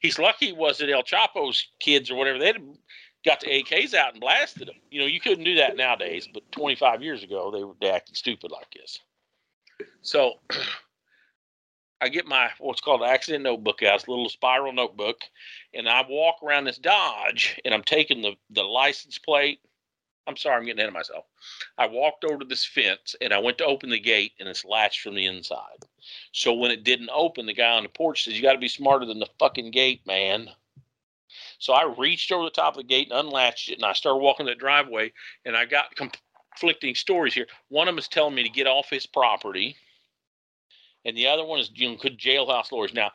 [0.00, 2.38] he's lucky it wasn't El Chapo's kids or whatever.
[2.38, 2.62] They'd
[3.26, 4.76] got the AKs out and blasted them.
[4.92, 8.52] You know, you couldn't do that nowadays, but 25 years ago they were acting stupid
[8.52, 9.00] like this.
[10.02, 10.34] So
[12.00, 15.18] I get my what's called an accident notebook out, it's a little spiral notebook,
[15.74, 19.58] and I walk around this Dodge and I'm taking the the license plate.
[20.26, 21.24] I'm sorry, I'm getting ahead of myself.
[21.78, 24.64] I walked over to this fence and I went to open the gate and it's
[24.64, 25.84] latched from the inside.
[26.32, 28.68] So when it didn't open, the guy on the porch says, You got to be
[28.68, 30.48] smarter than the fucking gate, man.
[31.58, 34.18] So I reached over the top of the gate and unlatched it and I started
[34.18, 35.12] walking the driveway
[35.44, 35.96] and I got
[36.60, 37.46] conflicting stories here.
[37.68, 39.76] One of them is telling me to get off his property,
[41.04, 42.94] and the other one is you know, good jailhouse lawyers.
[42.94, 43.10] Now,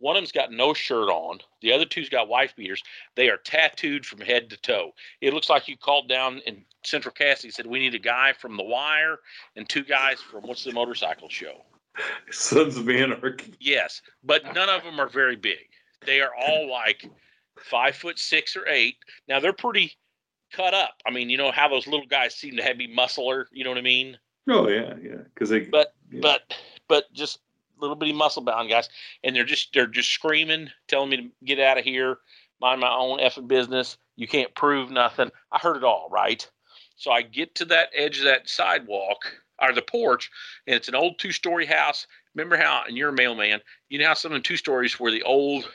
[0.00, 1.38] one of them's got no shirt on.
[1.60, 2.82] The other two's got wife beaters.
[3.14, 4.92] They are tattooed from head to toe.
[5.20, 8.32] It looks like you called down in Central Casting and said we need a guy
[8.32, 9.18] from The Wire
[9.56, 11.62] and two guys from what's the motorcycle show.
[12.30, 13.54] Sons of Anarchy.
[13.60, 15.68] Yes, but none of them are very big.
[16.06, 17.08] They are all like
[17.58, 18.96] five foot six or eight.
[19.28, 19.96] Now they're pretty
[20.52, 20.94] cut up.
[21.06, 23.48] I mean, you know how those little guys seem to have be muscular.
[23.52, 24.18] You know what I mean?
[24.48, 25.22] Oh yeah, yeah.
[25.34, 25.60] Because they.
[25.60, 26.20] But yeah.
[26.22, 26.54] but
[26.88, 27.40] but just
[27.80, 28.88] little bitty muscle bound guys,
[29.24, 32.18] and they're just they're just screaming, telling me to get out of here,
[32.60, 33.96] mind my own effing business.
[34.16, 35.30] You can't prove nothing.
[35.50, 36.48] I heard it all, right?
[36.96, 39.24] So I get to that edge of that sidewalk
[39.60, 40.30] or the porch,
[40.66, 42.06] and it's an old two story house.
[42.34, 45.10] Remember how, and you're a mailman, you know how some of the two stories where
[45.10, 45.70] the old,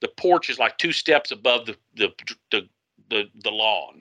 [0.00, 2.08] the porch is like two steps above the the
[2.50, 2.68] the
[3.10, 4.00] the, the lawn.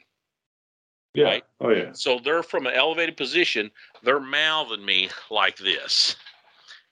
[1.13, 1.25] yeah.
[1.25, 1.43] right.
[1.59, 1.91] Oh yeah.
[1.91, 3.69] So they're from an elevated position.
[4.01, 6.15] They're mouthing me like this.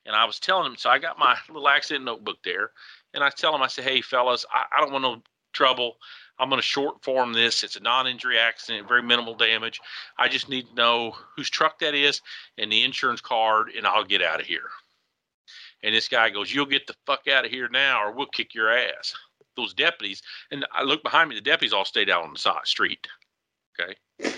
[0.05, 2.71] And I was telling them, so I got my little accident notebook there.
[3.13, 5.21] And I tell them, I say, hey, fellas, I, I don't want no
[5.53, 5.97] trouble.
[6.39, 7.63] I'm going to short form this.
[7.63, 9.79] It's a non injury accident, very minimal damage.
[10.17, 12.21] I just need to know whose truck that is
[12.57, 14.69] and the insurance card, and I'll get out of here.
[15.83, 18.55] And this guy goes, You'll get the fuck out of here now, or we'll kick
[18.55, 19.13] your ass.
[19.57, 22.65] Those deputies, and I look behind me, the deputies all stayed out on the side
[22.65, 23.05] street.
[23.79, 23.95] Okay.
[24.19, 24.33] And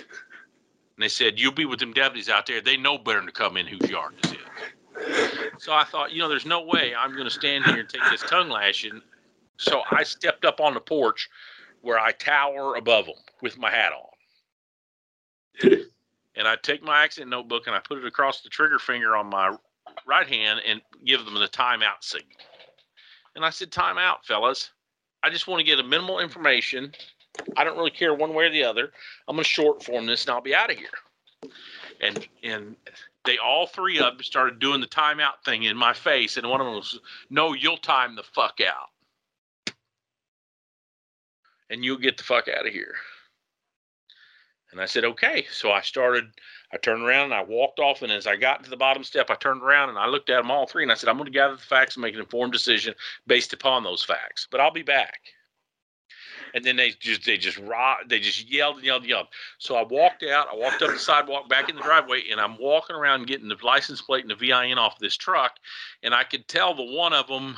[1.00, 2.62] they said, You'll be with them deputies out there.
[2.62, 4.38] They know better than to come in whose yard this is.
[5.60, 8.02] So I thought, you know, there's no way I'm going to stand here and take
[8.12, 9.02] this tongue lashing.
[9.58, 11.30] So I stepped up on the porch
[11.82, 15.78] where I tower above them with my hat on.
[16.36, 19.28] And I take my accident notebook and I put it across the trigger finger on
[19.28, 19.56] my
[20.08, 22.38] right hand and give them the timeout signal.
[23.36, 24.72] And I said, Timeout, fellas.
[25.24, 26.94] I just want to get a minimal information.
[27.56, 28.92] I don't really care one way or the other.
[29.28, 30.90] I'm going to short form this and I'll be out of here.
[32.02, 32.76] And and
[33.26, 36.62] they all three of them started doing the timeout thing in my face, and one
[36.62, 39.76] of them was, "No, you'll time the fuck out,
[41.70, 42.96] and you'll get the fuck out of here."
[44.74, 45.46] And I said, okay.
[45.52, 46.26] So I started,
[46.74, 48.02] I turned around and I walked off.
[48.02, 50.38] And as I got to the bottom step, I turned around and I looked at
[50.42, 52.20] them all three and I said, I'm going to gather the facts and make an
[52.20, 52.96] informed decision
[53.28, 55.20] based upon those facts, but I'll be back.
[56.54, 57.60] And then they just, they just,
[58.08, 59.28] they just yelled and yelled and yelled.
[59.58, 62.58] So I walked out, I walked up the sidewalk back in the driveway and I'm
[62.60, 65.58] walking around getting the license plate and the VIN off this truck.
[66.04, 67.58] And I could tell the one of them,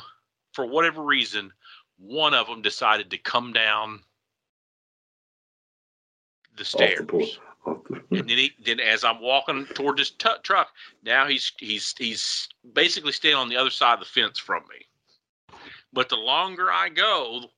[0.52, 1.52] for whatever reason,
[1.98, 4.00] one of them decided to come down
[6.56, 7.06] the stairs.
[7.06, 10.68] the and then he, then as I'm walking toward this t- truck,
[11.02, 15.58] now he's he's he's basically staying on the other side of the fence from me.
[15.92, 17.50] But the longer I go,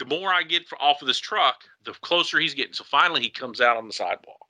[0.00, 2.72] the more I get off of this truck, the closer he's getting.
[2.72, 4.48] So finally, he comes out on the sidewalk.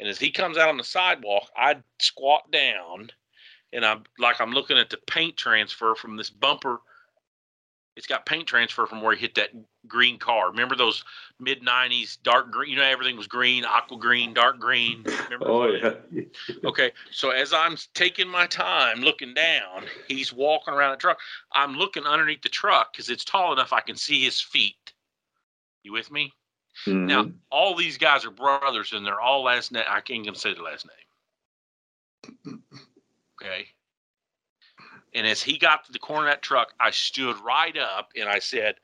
[0.00, 3.10] And as he comes out on the sidewalk, I squat down,
[3.72, 6.80] and I'm like I'm looking at the paint transfer from this bumper
[7.98, 9.50] it's got paint transfer from where he hit that
[9.88, 10.50] green car.
[10.50, 11.04] Remember those
[11.40, 12.70] mid '90s dark green?
[12.70, 15.02] You know, everything was green, aqua green, dark green.
[15.24, 16.22] Remember oh yeah.
[16.64, 21.18] okay, so as I'm taking my time looking down, he's walking around the truck.
[21.52, 24.92] I'm looking underneath the truck because it's tall enough I can see his feet.
[25.82, 26.32] You with me?
[26.86, 27.06] Mm-hmm.
[27.06, 29.84] Now, all these guys are brothers, and they're all last name.
[29.88, 30.86] I can't even say the last
[32.46, 32.62] name.
[33.40, 33.68] Okay.
[35.14, 38.28] And as he got to the corner of that truck, I stood right up and
[38.28, 38.76] I said,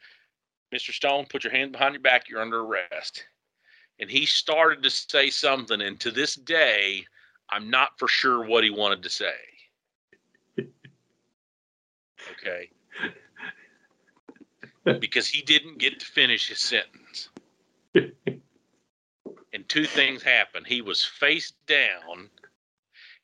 [0.74, 0.92] Mr.
[0.92, 2.28] Stone, put your hands behind your back.
[2.28, 3.24] You're under arrest.
[4.00, 5.80] And he started to say something.
[5.80, 7.04] And to this day,
[7.50, 9.34] I'm not for sure what he wanted to say.
[12.30, 12.70] Okay.
[15.00, 17.30] Because he didn't get to finish his sentence.
[17.94, 20.66] and two things happened.
[20.66, 22.28] He was face down.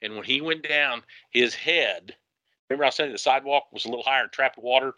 [0.01, 2.17] And when he went down, his head
[2.71, 4.95] Remember, I was saying the sidewalk was a little higher and trapped water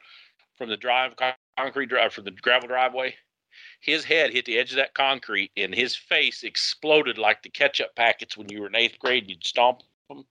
[0.59, 1.15] from the drive
[1.57, 3.15] concrete drive uh, from the gravel driveway.
[3.81, 7.95] His head hit the edge of that concrete, and his face exploded like the ketchup
[7.97, 9.25] packets when you were in eighth grade.
[9.25, 10.25] and You'd stomp them.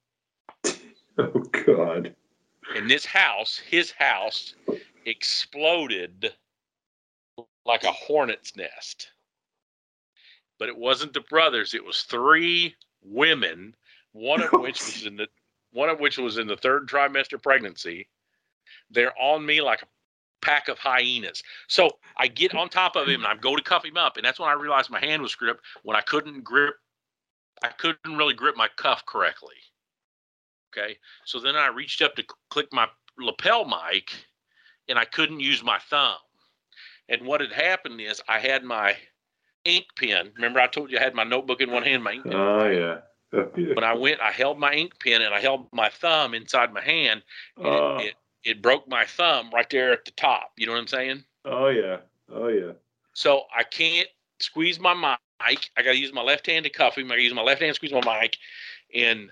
[1.17, 1.27] Oh
[1.65, 2.15] God!
[2.73, 4.55] And this house, his house,
[5.05, 6.33] exploded
[7.65, 9.11] like a hornet's nest.
[10.57, 13.75] But it wasn't the brothers; it was three women,
[14.13, 15.27] one of which was in the
[15.71, 18.07] one of which was in the third trimester pregnancy.
[18.89, 19.87] They're on me like a
[20.41, 21.43] pack of hyenas.
[21.67, 24.25] So I get on top of him and I go to cuff him up, and
[24.25, 26.75] that's when I realized my hand was gripped when I couldn't grip.
[27.63, 29.55] I couldn't really grip my cuff correctly.
[30.75, 32.87] Okay, so then I reached up to click my
[33.19, 34.11] lapel mic,
[34.87, 36.15] and I couldn't use my thumb.
[37.09, 38.95] And what had happened is I had my
[39.65, 40.31] ink pen.
[40.35, 42.35] Remember, I told you I had my notebook in one hand, my ink pen.
[42.35, 42.99] Oh yeah.
[43.53, 46.81] when I went, I held my ink pen and I held my thumb inside my
[46.81, 47.23] hand,
[47.57, 50.51] and uh, it, it, it broke my thumb right there at the top.
[50.57, 51.23] You know what I'm saying?
[51.45, 51.97] Oh yeah,
[52.33, 52.71] oh yeah.
[53.13, 54.07] So I can't
[54.39, 55.69] squeeze my mic.
[55.77, 57.05] I got to use my left hand to cuff him.
[57.05, 58.37] I got to use my left hand to squeeze my mic,
[58.93, 59.31] and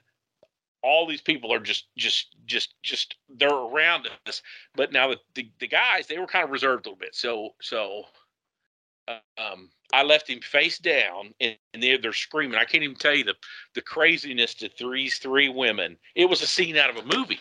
[0.82, 4.42] all these people are just just just just they're around us.
[4.76, 7.16] But now the the, the guys they were kind of reserved a little bit.
[7.16, 8.04] So so
[9.38, 12.58] um, I left him face down, and, and they're, they're screaming.
[12.58, 13.36] I can't even tell you the
[13.74, 15.98] the craziness to these three women.
[16.16, 17.40] It was a scene out of a movie,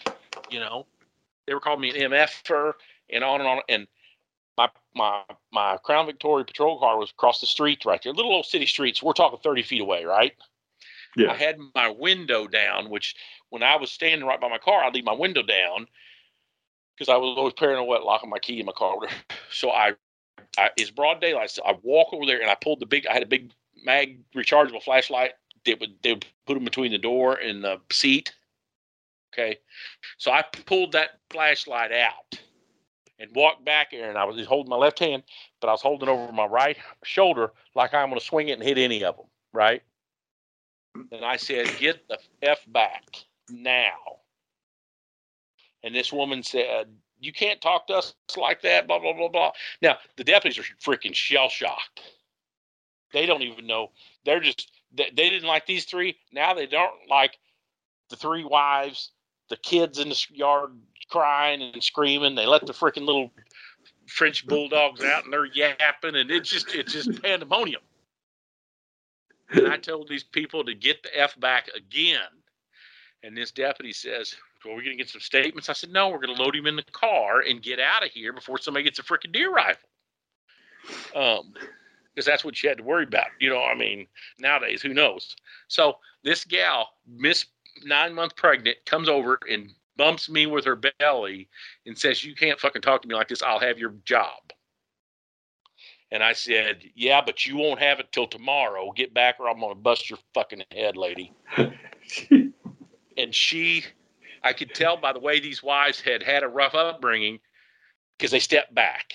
[0.51, 0.87] you know.
[1.47, 2.73] They were calling me an MFer
[3.11, 3.61] and on and on.
[3.69, 3.87] And
[4.57, 8.47] my my my Crown Victoria patrol car was across the street right there, little old
[8.47, 9.03] city streets.
[9.03, 10.33] We're talking thirty feet away, right?
[11.17, 11.33] Yeah.
[11.33, 13.15] I had my window down, which
[13.51, 15.87] when I was standing right by my car, I'd leave my window down
[16.95, 18.97] because I was always paranoid locking my key in my car.
[19.51, 19.95] So I
[20.57, 21.51] I, it's broad daylight.
[21.51, 23.07] So I walk over there and I pulled the big.
[23.07, 23.53] I had a big
[23.85, 25.33] mag rechargeable flashlight.
[25.65, 28.35] They would they would put them between the door and the seat.
[29.33, 29.59] Okay,
[30.17, 32.41] so I pulled that flashlight out
[33.19, 35.23] and walked back there, and I was just holding my left hand,
[35.61, 38.63] but I was holding over my right shoulder like I'm going to swing it and
[38.63, 39.27] hit any of them.
[39.53, 39.83] Right.
[41.13, 43.05] And I said, "Get the f back
[43.51, 44.19] now."
[45.85, 46.89] And this woman said,
[47.21, 49.53] you can't talk to us like that, blah, blah, blah, blah.
[49.83, 52.01] Now, the deputies are freaking shell shocked.
[53.13, 53.91] They don't even know.
[54.25, 56.17] They're just, they, they didn't like these three.
[56.33, 57.39] Now they don't like
[58.11, 59.13] the three wives,
[59.49, 60.71] the kids in the yard
[61.11, 62.35] crying and screaming.
[62.35, 63.33] They let the freaking little
[64.07, 67.83] French bulldogs out and they're yapping, and it's just, it's just pandemonium.
[69.51, 72.21] And I told these people to get the F back again.
[73.23, 75.69] And this deputy says, well, we're going to get some statements.
[75.69, 78.11] I said, no, we're going to load him in the car and get out of
[78.11, 79.89] here before somebody gets a freaking deer rifle.
[81.15, 81.55] Um,
[82.15, 83.29] because that's what you had to worry about.
[83.39, 84.09] You know, I mean,
[84.41, 85.37] nowadays, who knows?
[85.69, 87.47] So this gal, Miss
[87.85, 91.49] nine month pregnant, comes over and bumps me with her belly
[91.87, 93.41] and says, "You can't fucking talk to me like this.
[93.41, 94.53] I'll have your job."
[96.11, 98.93] And I said, Yeah, but you won't have it till tomorrow.
[98.93, 101.33] Get back or I'm going to bust your fucking head, lady.
[103.17, 103.85] and she,
[104.49, 107.39] I could tell by the way these wives had had a rough upbringing
[108.17, 109.13] because they stepped back.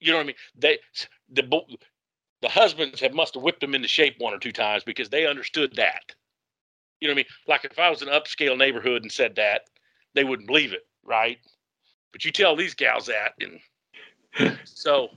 [0.00, 0.36] You know what I mean?
[0.56, 0.78] They,
[1.30, 1.62] the,
[2.42, 5.28] the husbands have must have whipped them into shape one or two times because they
[5.28, 6.12] understood that.
[7.00, 7.26] You know what I mean?
[7.46, 9.62] Like if I was in an upscale neighborhood and said that,
[10.14, 11.38] they wouldn't believe it, right?
[12.10, 15.10] But you tell these gals that, and so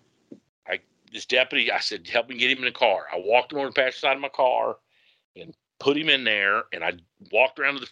[0.68, 0.80] I
[1.12, 3.06] this deputy, I said, help me get him in the car.
[3.12, 4.78] I walked him over the passenger side of my car
[5.36, 6.94] and put him in there, and I
[7.32, 7.90] walked around to the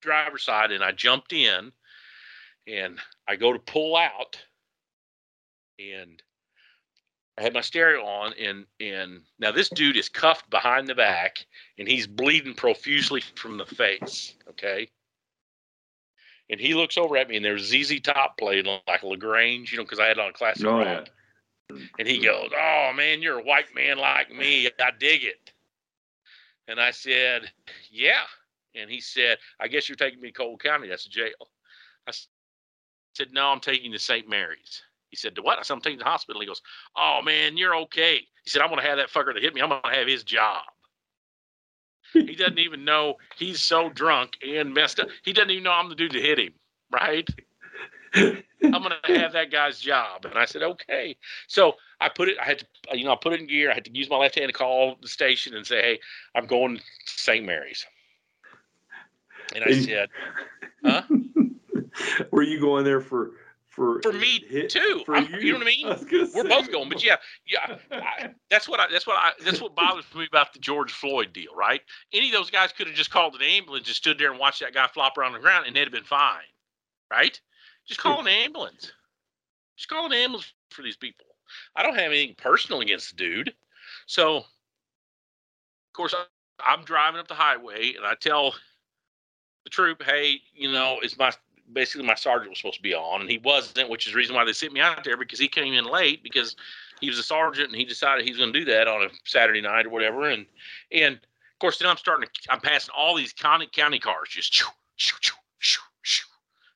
[0.00, 1.72] driver's side and I jumped in,
[2.66, 4.40] and I go to pull out,
[5.78, 6.22] and
[7.38, 11.46] I had my stereo on, and and now this dude is cuffed behind the back,
[11.78, 14.34] and he's bleeding profusely from the face.
[14.48, 14.88] Okay,
[16.48, 19.78] and he looks over at me, and there's ZZ Top playing like La Grange, you
[19.78, 21.08] know, because I had on a classic Oh, rock.
[21.98, 24.70] And he goes, "Oh man, you're a white man like me.
[24.78, 25.52] I dig it."
[26.68, 27.50] And I said,
[27.90, 28.24] "Yeah."
[28.76, 30.88] And he said, "I guess you're taking me to Cole County.
[30.88, 31.50] That's a jail."
[32.06, 32.12] I
[33.14, 34.28] said, "No, I'm taking you to St.
[34.28, 36.62] Mary's." He said, "To what?" I said, "I'm taking you to the hospital." He goes,
[36.96, 39.60] "Oh man, you're okay." He said, "I'm gonna have that fucker that hit me.
[39.60, 40.62] I'm gonna have his job."
[42.12, 45.08] he doesn't even know he's so drunk and messed up.
[45.24, 46.54] He doesn't even know I'm the dude that hit him,
[46.90, 47.28] right?
[48.14, 48.42] I'm
[48.82, 50.24] gonna have that guy's job.
[50.24, 51.16] And I said, okay.
[51.46, 52.66] So I put it, I had to,
[52.96, 53.70] you know, I put it in gear.
[53.70, 56.00] I had to use my left hand to call the station and say, hey,
[56.34, 57.44] I'm going to St.
[57.44, 57.84] Mary's.
[59.56, 60.08] And I said,
[60.84, 61.02] huh?
[62.30, 63.32] Were you going there for
[63.76, 65.02] for For me hit- too.
[65.04, 65.38] For you?
[65.38, 65.86] you know what I mean?
[66.10, 67.76] gonna We're both going, but yeah, yeah.
[67.90, 68.86] I, that's what I.
[68.90, 69.32] That's what I.
[69.44, 71.82] That's what bothers me about the George Floyd deal, right?
[72.12, 74.60] Any of those guys could have just called an ambulance, and stood there and watched
[74.60, 76.40] that guy flop around the ground, and they'd have been fine,
[77.10, 77.38] right?
[77.86, 78.92] Just call an ambulance.
[79.76, 81.26] Just call an ambulance for these people.
[81.76, 83.54] I don't have anything personal against the dude,
[84.06, 84.44] so of
[85.92, 86.24] course I,
[86.64, 88.54] I'm driving up the highway, and I tell
[89.66, 91.32] the troop, "Hey, you know, it's my
[91.72, 94.36] basically my sergeant was supposed to be on, and he wasn't, which is the reason
[94.36, 96.54] why they sent me out there because he came in late because
[97.00, 99.60] he was a sergeant and he decided he's going to do that on a Saturday
[99.60, 100.30] night or whatever.
[100.30, 100.46] And
[100.92, 104.54] and of course, then I'm starting to I'm passing all these county county cars just
[104.54, 106.28] shoo, shoo, shoo, shoo, shoo.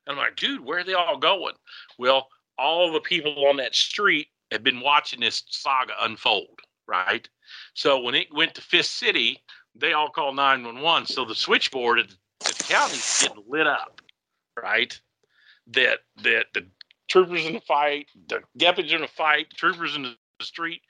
[0.05, 1.55] And I'm like, dude, where are they all going?
[1.97, 2.27] Well,
[2.57, 7.27] all the people on that street have been watching this saga unfold, right?
[7.73, 9.41] So when it went to Fifth City,
[9.75, 11.07] they all called 911.
[11.07, 14.01] So the switchboard at the, the county's getting lit up
[14.61, 14.99] right?
[15.67, 16.65] That that the
[17.07, 20.81] troopers in the fight, the deputies in the fight, the troopers in the street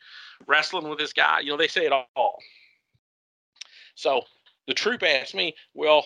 [0.47, 1.39] wrestling with this guy.
[1.41, 2.39] You know, they say it all.
[3.95, 4.21] So
[4.67, 6.05] the troop asked me, "Well,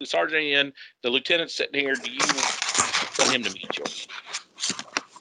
[0.00, 1.94] the sergeant in, the lieutenant sitting here.
[1.94, 2.18] Do you
[3.18, 3.84] want him to meet you?"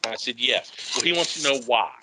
[0.05, 1.93] I said, "Yes." Well, he wants to know why.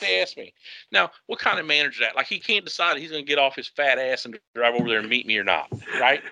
[0.00, 0.52] They asked me.
[0.92, 2.16] Now, what kind of manager that?
[2.16, 4.88] Like, he can't decide he's going to get off his fat ass and drive over
[4.88, 5.70] there and meet me or not,
[6.00, 6.22] right?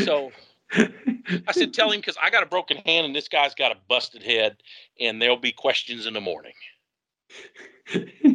[0.00, 0.30] So
[1.46, 3.76] I said, tell him because I got a broken hand and this guy's got a
[3.88, 4.56] busted head,
[5.00, 6.52] and there'll be questions in the morning.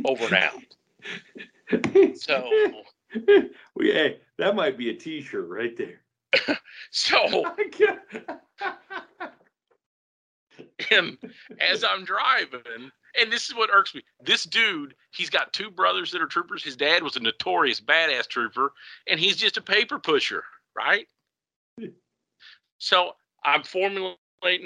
[0.05, 0.63] Over and out.
[2.17, 2.49] So,
[3.27, 6.01] well, hey, that might be a T-shirt right there.
[6.91, 7.45] so,
[10.91, 11.17] and
[11.59, 14.03] as I'm driving, and this is what irks me.
[14.21, 16.63] This dude, he's got two brothers that are troopers.
[16.63, 18.73] His dad was a notorious badass trooper,
[19.07, 20.43] and he's just a paper pusher,
[20.75, 21.07] right?
[22.77, 24.17] So I'm formulating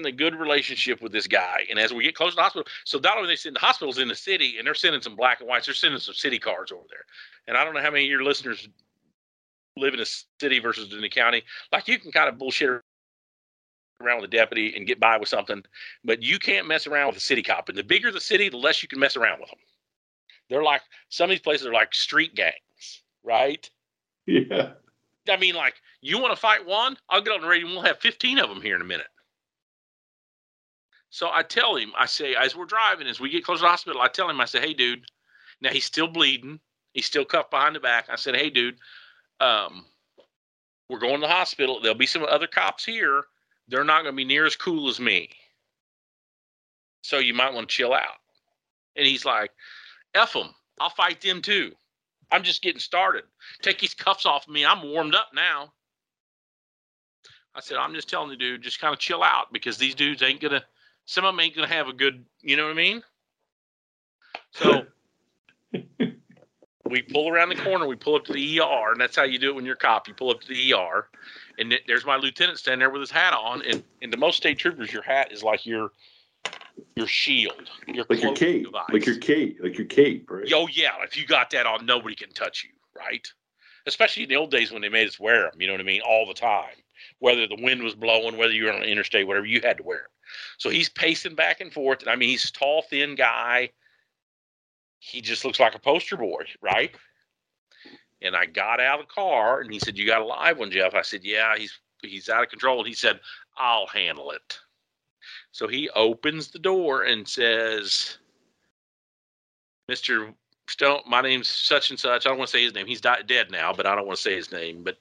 [0.05, 2.99] a good relationship with this guy, and as we get close to the hospital, so
[2.99, 5.49] not only they send the hospitals in the city, and they're sending some black and
[5.49, 7.05] whites, they're sending some city cars over there.
[7.47, 8.67] And I don't know how many of your listeners
[9.77, 10.05] live in a
[10.39, 11.43] city versus in the county.
[11.71, 12.81] Like you can kind of bullshit
[14.01, 15.63] around with a deputy and get by with something,
[16.03, 17.69] but you can't mess around with a city cop.
[17.69, 19.59] And the bigger the city, the less you can mess around with them.
[20.49, 23.69] They're like some of these places are like street gangs, right?
[24.25, 24.73] yeah.
[25.29, 27.85] I mean, like you want to fight one, I'll get on the radio and we'll
[27.85, 29.07] have 15 of them here in a minute.
[31.09, 33.69] So I tell him, I say, as we're driving, as we get close to the
[33.69, 35.05] hospital, I tell him, I say, hey, dude,
[35.61, 36.59] now he's still bleeding.
[36.93, 38.07] He's still cuffed behind the back.
[38.09, 38.77] I said, hey, dude,
[39.39, 39.85] um,
[40.89, 41.79] we're going to the hospital.
[41.79, 43.23] There'll be some other cops here.
[43.67, 45.29] They're not going to be near as cool as me.
[47.01, 48.19] So you might want to chill out.
[48.95, 49.51] And he's like,
[50.13, 50.49] F them.
[50.79, 51.71] I'll fight them too.
[52.31, 53.23] I'm just getting started.
[53.61, 54.65] Take these cuffs off of me.
[54.65, 55.71] I'm warmed up now.
[57.55, 60.21] I said, I'm just telling the dude, just kind of chill out because these dudes
[60.21, 60.63] ain't gonna
[61.05, 63.01] some of them ain't gonna have a good you know what I mean?
[64.51, 64.85] So
[66.89, 69.39] we pull around the corner, we pull up to the ER, and that's how you
[69.39, 70.07] do it when you're a cop.
[70.07, 71.07] You pull up to the ER,
[71.59, 73.61] and th- there's my lieutenant standing there with his hat on.
[73.63, 75.91] And, and to most state troopers, your hat is like your
[76.95, 78.85] your shield, your like your cape, device.
[78.91, 80.51] like your cape, like your cape, right?
[80.53, 83.27] Oh yeah, if you got that on, nobody can touch you, right?
[83.85, 85.59] Especially in the old days when they made us wear them.
[85.59, 86.01] You know what I mean?
[86.01, 86.75] All the time,
[87.19, 89.83] whether the wind was blowing, whether you were on the interstate, whatever, you had to
[89.83, 90.11] wear it.
[90.57, 93.71] So he's pacing back and forth, and I mean, he's a tall, thin guy.
[94.99, 96.91] He just looks like a poster boy, right?
[98.21, 100.71] And I got out of the car, and he said, "You got a live one,
[100.71, 103.19] Jeff?" I said, "Yeah, he's he's out of control." And he said,
[103.57, 104.59] "I'll handle it."
[105.51, 108.17] So he opens the door and says,
[109.89, 110.33] Mr.
[110.69, 112.25] Stone, my name's such and such.
[112.25, 112.87] I don't want to say his name.
[112.87, 114.83] He's died, dead now, but I don't want to say his name.
[114.83, 114.97] But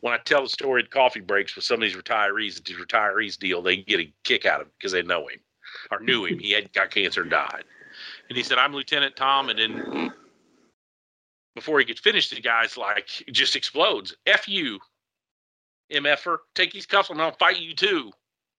[0.00, 3.38] when I tell the story at coffee breaks with some of these retirees, the retirees
[3.38, 5.40] deal, they get a kick out of it because they know him
[5.90, 6.38] or knew him.
[6.38, 7.64] He had got cancer and died.
[8.28, 9.48] And he said, I'm Lieutenant Tom.
[9.48, 10.12] And then
[11.54, 14.16] before he could finish, the guy's like, just explodes.
[14.26, 14.78] F you,
[15.92, 16.38] MFer.
[16.54, 18.10] Take these cuffs and I'll fight you too.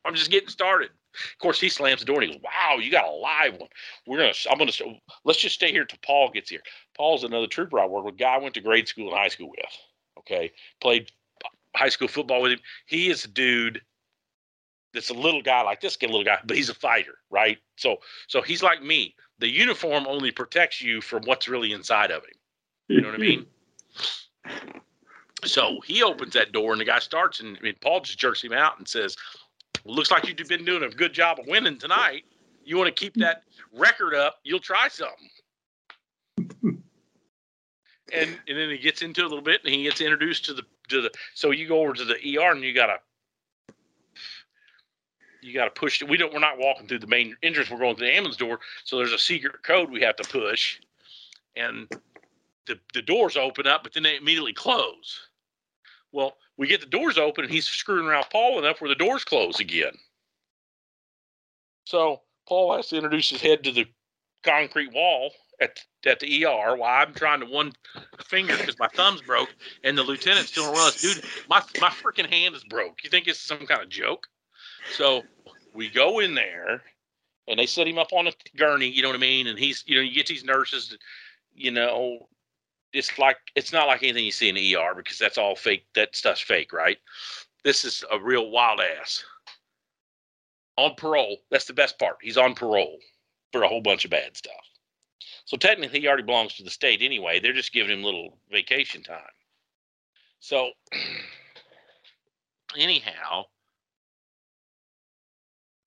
[0.06, 0.90] I'm just getting started.
[1.14, 3.70] Of course, he slams the door and he goes, "Wow, you got a live one.
[4.06, 4.34] We're gonna.
[4.50, 4.72] I'm gonna.
[5.26, 6.62] Let's just stay here till Paul gets here.
[6.96, 8.18] Paul's another trooper I work with.
[8.18, 9.66] Guy I went to grade school and high school with.
[10.20, 11.12] Okay, played
[11.76, 12.60] high school football with him.
[12.86, 13.82] He is a dude
[14.94, 17.58] that's a little guy like this, a little guy, but he's a fighter, right?
[17.76, 17.98] So,
[18.28, 19.16] so he's like me.
[19.40, 22.34] The uniform only protects you from what's really inside of him.
[22.88, 23.46] You know what I mean?
[25.46, 28.44] So he opens that door and the guy starts, and I mean, Paul just jerks
[28.44, 29.16] him out and says,
[29.86, 32.26] "Looks like you've been doing a good job of winning tonight.
[32.66, 34.40] You want to keep that record up?
[34.44, 35.30] You'll try something."
[38.14, 40.54] and and then he gets into it a little bit, and he gets introduced to
[40.54, 41.12] the to the.
[41.34, 43.00] So you go over to the ER, and you gotta
[45.48, 46.02] you gotta push.
[46.04, 46.34] We don't.
[46.34, 47.70] We're not walking through the main entrance.
[47.70, 48.60] We're going through the ambulance door.
[48.84, 50.80] So there's a secret code we have to push,
[51.56, 51.88] and
[52.68, 55.28] the the doors open up, but then they immediately close.
[56.12, 59.24] Well, we get the doors open, and he's screwing around Paul enough where the doors
[59.24, 59.94] close again.
[61.86, 63.86] So Paul has to introduce his head to the
[64.44, 67.74] concrete wall at at the ER while I'm trying to one
[68.24, 70.96] finger because my thumb's broke, and the lieutenant's still around.
[70.98, 73.04] Dude, my my freaking hand is broke.
[73.04, 74.28] You think it's some kind of joke?
[74.94, 75.24] So
[75.78, 76.82] we go in there,
[77.48, 78.88] and they set him up on a gurney.
[78.88, 79.46] You know what I mean?
[79.46, 80.98] And he's, you know, you get these nurses,
[81.54, 82.28] you know,
[82.94, 85.86] it's like it's not like anything you see in the ER because that's all fake.
[85.94, 86.98] That stuff's fake, right?
[87.64, 89.24] This is a real wild ass
[90.78, 91.38] on parole.
[91.52, 92.18] That's the best part.
[92.22, 92.98] He's on parole
[93.52, 94.54] for a whole bunch of bad stuff.
[95.46, 97.40] So technically, he already belongs to the state anyway.
[97.40, 99.22] They're just giving him little vacation time.
[100.40, 100.72] So,
[102.78, 103.46] anyhow,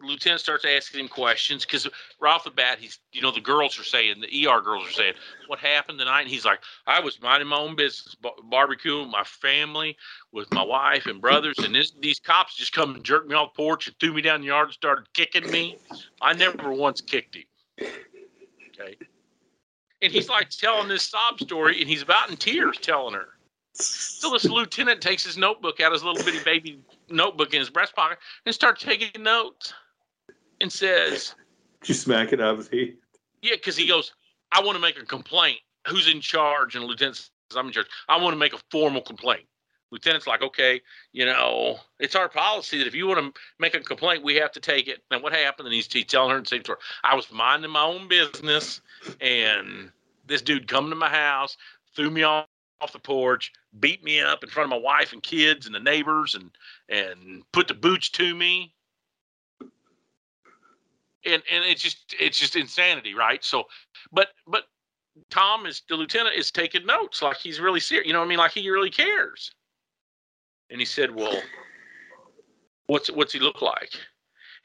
[0.01, 1.87] lieutenant starts asking him questions because
[2.21, 4.93] right off the bat, he's, you know, the girls are saying, the ER girls are
[4.93, 5.15] saying,
[5.47, 6.23] what happened tonight?
[6.23, 9.97] And he's like, I was minding my own business, bar- barbecuing my family,
[10.33, 13.53] with my wife and brothers, and this, these cops just come and jerked me off
[13.53, 15.79] the porch and threw me down the yard and started kicking me.
[16.21, 17.45] I never once kicked him.
[17.81, 18.97] Okay.
[20.03, 23.29] And he's like telling this sob story, and he's about in tears telling her.
[23.73, 27.95] So this lieutenant takes his notebook out, his little bitty baby notebook in his breast
[27.95, 29.73] pocket, and starts taking notes
[30.61, 31.35] and says,
[31.81, 32.91] Did you smack it out of his?
[33.43, 34.13] Yeah, because he goes,
[34.53, 35.59] I want to make a complaint.
[35.89, 36.75] Who's in charge?
[36.75, 37.87] And the lieutenant says, I'm in charge.
[38.09, 39.45] I want to make a formal complaint.
[39.91, 40.81] Lieutenant's like, okay,
[41.13, 44.53] you know, it's our policy that if you want to make a complaint, we have
[44.53, 45.03] to take it.
[45.11, 45.67] And what happened?
[45.67, 46.79] And he's, he's telling her the same story.
[47.03, 48.81] I was minding my own business,
[49.21, 49.91] and
[50.27, 51.57] this dude come to my house,
[51.95, 52.47] threw me off
[52.81, 55.81] off the porch, beat me up in front of my wife and kids and the
[55.81, 56.51] neighbors, and
[56.89, 58.73] and put the boots to me.
[61.27, 63.45] And and it's just it's just insanity, right?
[63.45, 63.65] So,
[64.13, 64.65] but but
[65.31, 68.07] Tom is the lieutenant is taking notes like he's really serious.
[68.07, 68.39] You know what I mean?
[68.39, 69.51] Like he really cares.
[70.71, 71.43] And he said, "Well,
[72.87, 73.93] what's what's he look like?"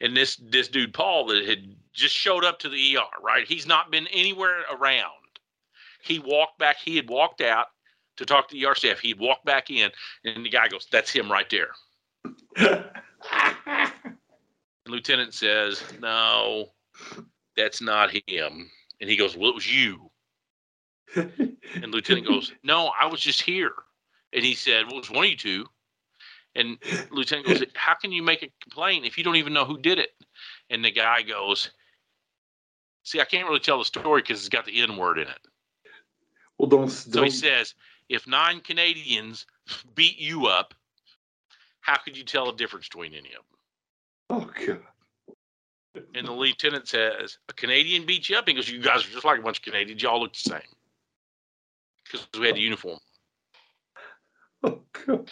[0.01, 3.47] And this this dude Paul that had just showed up to the ER, right?
[3.47, 5.11] He's not been anywhere around.
[6.01, 6.77] He walked back.
[6.77, 7.67] He had walked out
[8.17, 8.99] to talk to the ER staff.
[8.99, 9.91] He'd walked back in,
[10.23, 11.71] and the guy goes, "That's him right there."
[14.85, 16.71] The lieutenant says, "No,
[17.55, 18.69] that's not him."
[19.01, 20.11] And he goes, "Well, it was you."
[21.75, 23.73] And lieutenant goes, "No, I was just here."
[24.31, 25.65] And he said, "Well, it was one of you two.
[26.55, 26.77] And
[27.11, 29.99] lieutenant goes, "How can you make a complaint if you don't even know who did
[29.99, 30.11] it?"
[30.69, 31.71] And the guy goes,
[33.03, 35.47] "See, I can't really tell the story because it's got the N word in it."
[36.57, 36.89] Well, don't.
[36.89, 37.73] So don't he says,
[38.09, 39.45] if nine Canadians
[39.95, 40.73] beat you up,
[41.81, 43.59] how could you tell the difference between any of them?
[44.29, 44.81] Oh god.
[46.13, 48.47] And the lieutenant says, a Canadian beat you up?
[48.47, 50.03] He goes, you guys are just like a bunch of Canadians.
[50.03, 50.59] Y'all look the same.
[52.03, 52.99] Because we had the uniform.
[54.63, 55.31] Oh god.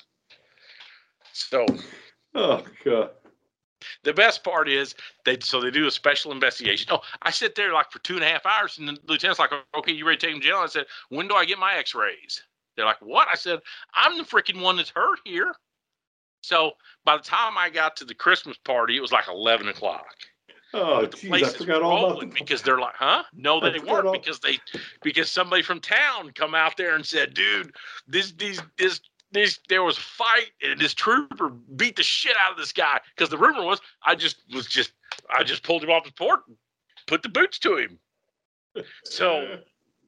[1.34, 1.66] So
[2.36, 3.12] Oh god.
[4.04, 6.88] the best part is they so they do a special investigation.
[6.92, 9.52] Oh, I sit there like for two and a half hours, and the lieutenant's like,
[9.76, 11.76] "Okay, you ready to take him to jail?" I said, "When do I get my
[11.76, 12.44] X-rays?"
[12.76, 13.60] They're like, "What?" I said,
[13.94, 15.54] "I'm the freaking one that's hurt here."
[16.44, 16.74] So
[17.06, 20.06] by the time I got to the Christmas party, it was like eleven o'clock.
[20.76, 22.96] Oh, But the geez, place I is forgot all about rolling the because they're like,
[22.96, 23.24] huh?
[23.34, 24.60] No, they weren't all- because they
[25.02, 27.74] because somebody from town come out there and said, dude,
[28.08, 29.00] this these this
[29.32, 33.00] this there was a fight and this trooper beat the shit out of this guy
[33.16, 34.92] because the rumor was I just was just
[35.30, 36.58] I just pulled him off the port and
[37.08, 38.00] put the boots to him.
[39.06, 39.60] So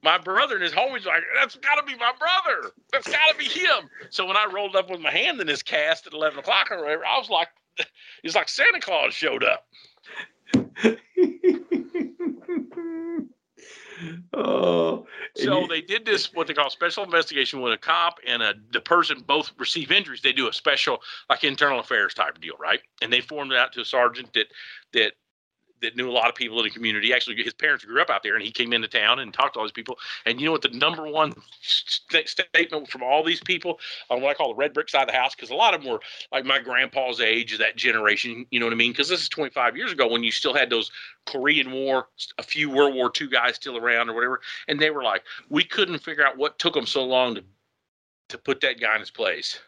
[0.05, 2.71] my brother and his homies like, that's got to be my brother.
[2.93, 3.89] That's got to be him.
[4.11, 6.83] So when I rolled up with my hand in his cast at eleven o'clock or
[6.83, 7.49] whatever, I was like,
[8.23, 9.65] it's like Santa Claus showed up.
[14.33, 18.53] oh, So they did this what they call special investigation when a cop and a
[18.71, 20.21] the person both receive injuries.
[20.21, 20.99] They do a special
[21.29, 22.81] like internal affairs type deal, right?
[23.01, 24.47] And they formed it out to a sergeant that
[24.93, 25.13] that
[25.85, 27.13] that knew a lot of people in the community.
[27.13, 29.59] Actually, his parents grew up out there, and he came into town and talked to
[29.59, 29.97] all these people.
[30.25, 30.61] And you know what?
[30.61, 33.79] The number one st- statement from all these people
[34.09, 35.81] on what I call the red brick side of the house, because a lot of
[35.81, 38.45] them were like my grandpa's age, that generation.
[38.51, 38.91] You know what I mean?
[38.91, 40.91] Because this is 25 years ago when you still had those
[41.25, 42.07] Korean War,
[42.37, 45.63] a few World War II guys still around or whatever, and they were like, we
[45.63, 47.43] couldn't figure out what took them so long to
[48.27, 49.59] to put that guy in his place.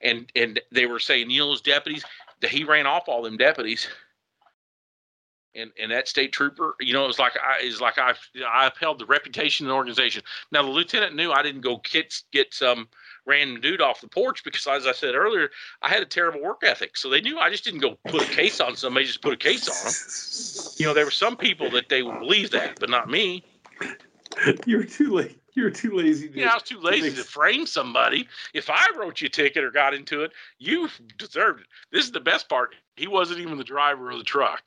[0.00, 2.04] And and they were saying, you know, those deputies,
[2.48, 3.86] he ran off all them deputies
[5.54, 8.14] and and that state trooper, you know, it was like I is like I
[8.46, 10.22] I upheld the reputation of the organization.
[10.52, 12.88] Now the lieutenant knew I didn't go get get some
[13.26, 15.50] random dude off the porch because, as I said earlier,
[15.82, 16.96] I had a terrible work ethic.
[16.96, 19.36] So they knew I just didn't go put a case on somebody, just put a
[19.36, 20.74] case on them.
[20.78, 23.44] You know, there were some people that they would believe that, but not me.
[24.66, 25.36] you're too late.
[25.54, 26.28] You're too lazy.
[26.28, 28.28] To, know, I was too lazy make- to frame somebody.
[28.54, 30.88] If I wrote you a ticket or got into it, you
[31.18, 31.66] deserved it.
[31.90, 32.74] This is the best part.
[32.96, 34.62] He wasn't even the driver of the truck.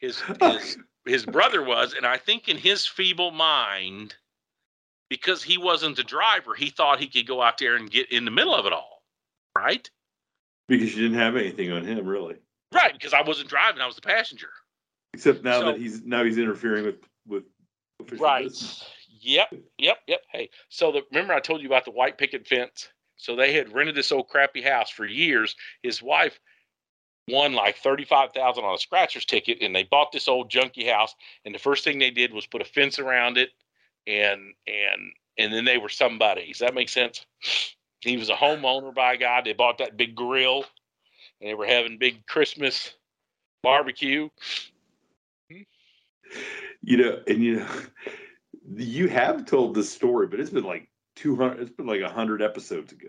[0.00, 4.14] His his his brother was, and I think in his feeble mind,
[5.08, 8.24] because he wasn't the driver, he thought he could go out there and get in
[8.24, 9.02] the middle of it all.
[9.56, 9.88] Right?
[10.68, 12.34] because you didn't have anything on him really,
[12.74, 14.50] Right, because I wasn't driving, I was the passenger.
[15.14, 17.44] except now So- that he's now he's interfering with with
[18.20, 18.44] Right.
[18.44, 18.84] business.
[19.20, 20.22] Yep, yep, yep.
[20.32, 22.88] Hey, so the remember I told you about the white picket fence?
[23.16, 25.54] So they had rented this old crappy house for years.
[25.82, 26.38] His wife
[27.28, 31.14] won like thirty-five thousand on a scratcher's ticket, and they bought this old junky house.
[31.44, 33.50] And the first thing they did was put a fence around it,
[34.06, 36.48] and and and then they were somebody.
[36.48, 37.26] Does that make sense?
[38.00, 39.44] He was a homeowner by God.
[39.44, 40.64] They bought that big grill,
[41.40, 42.94] and they were having big Christmas
[43.62, 44.28] barbecue.
[46.82, 47.68] You know, and you know,
[48.76, 51.60] you have told this story, but it's been like two hundred.
[51.60, 53.08] It's been like hundred episodes ago.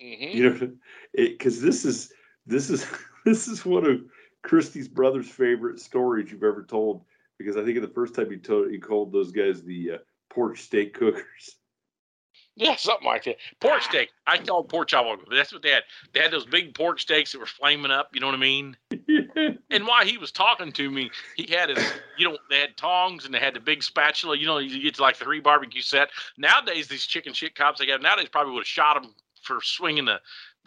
[0.00, 0.72] hmm You know,
[1.14, 2.12] because this is
[2.46, 2.86] this is
[3.24, 4.00] this is one of
[4.42, 7.04] Christie's brother's favorite stories you've ever told.
[7.38, 9.98] Because I think the first time he told he called those guys the uh,
[10.28, 11.56] porch steak cookers.
[12.56, 13.36] Yeah, something like that.
[13.60, 14.10] Pork steak.
[14.26, 15.06] I called pork chop.
[15.32, 15.84] That's what they had.
[16.12, 18.10] They had those big pork steaks that were flaming up.
[18.12, 18.76] You know what I mean?
[19.72, 23.24] And while he was talking to me, he had his, you know, they had tongs
[23.24, 24.36] and they had the big spatula.
[24.36, 26.10] You know, you get to like the three barbecue set.
[26.36, 30.04] Nowadays, these chicken shit cops they got nowadays probably would have shot him for swinging
[30.04, 30.20] the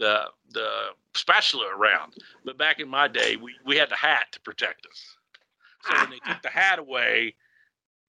[0.03, 0.69] the the
[1.15, 2.13] spatula around.
[2.43, 5.17] But back in my day, we we had the hat to protect us.
[5.83, 7.35] So when they took the hat away,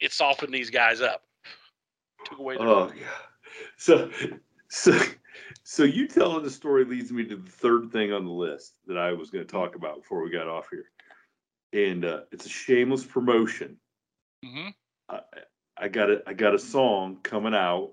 [0.01, 1.23] it softened these guys up.
[2.25, 3.07] Took away their Oh yeah.
[3.77, 4.11] So
[4.69, 4.99] so
[5.63, 8.99] so you telling the story leads me to the third thing on the list that
[8.99, 10.91] I was going to talk about before we got off here,
[11.73, 13.77] and uh, it's a shameless promotion.
[14.45, 14.69] hmm
[15.09, 15.21] I,
[15.77, 17.93] I got a I got a song coming out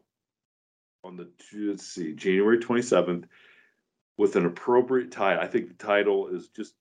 [1.04, 1.30] on the
[1.64, 3.26] let's see January twenty seventh
[4.22, 5.42] with an appropriate title.
[5.42, 6.76] I think the title is just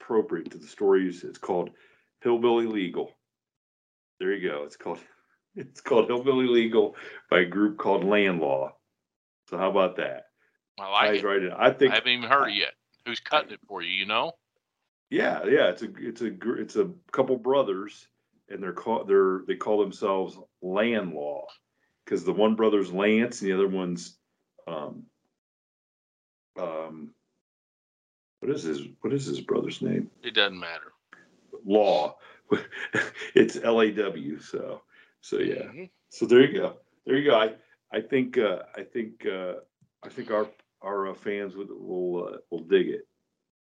[0.00, 1.22] appropriate to the stories.
[1.22, 1.70] It's called
[2.22, 3.12] Hillbilly Legal.
[4.18, 4.64] There you go.
[4.64, 4.98] It's called
[5.54, 6.96] it's called Hillbilly Legal
[7.30, 8.72] by a group called Land Law.
[9.48, 10.24] So how about that?
[10.80, 11.24] I like Ties it.
[11.24, 11.52] right in.
[11.52, 12.72] I think I haven't even heard it yet.
[13.06, 13.90] Who's cutting it for you?
[13.90, 14.32] You know?
[15.08, 18.08] Yeah, yeah, it's a it's a it's a couple brothers,
[18.48, 21.46] and they're called they're they call themselves Land Law,
[22.04, 24.18] because the one brother's Lance and the other one's
[24.66, 25.04] um
[26.58, 27.10] um
[28.40, 30.10] what is his what is his brother's name?
[30.22, 30.92] It doesn't matter.
[31.64, 32.16] Law.
[33.34, 34.40] it's L A W.
[34.40, 34.82] So
[35.20, 35.62] so yeah.
[35.62, 35.90] Mhm.
[36.10, 36.76] So there you go.
[37.06, 37.36] There you go.
[37.38, 37.54] I
[37.92, 39.54] I think uh, I think uh,
[40.02, 40.48] I think our
[40.82, 43.06] our uh, fans would, will uh, will dig it,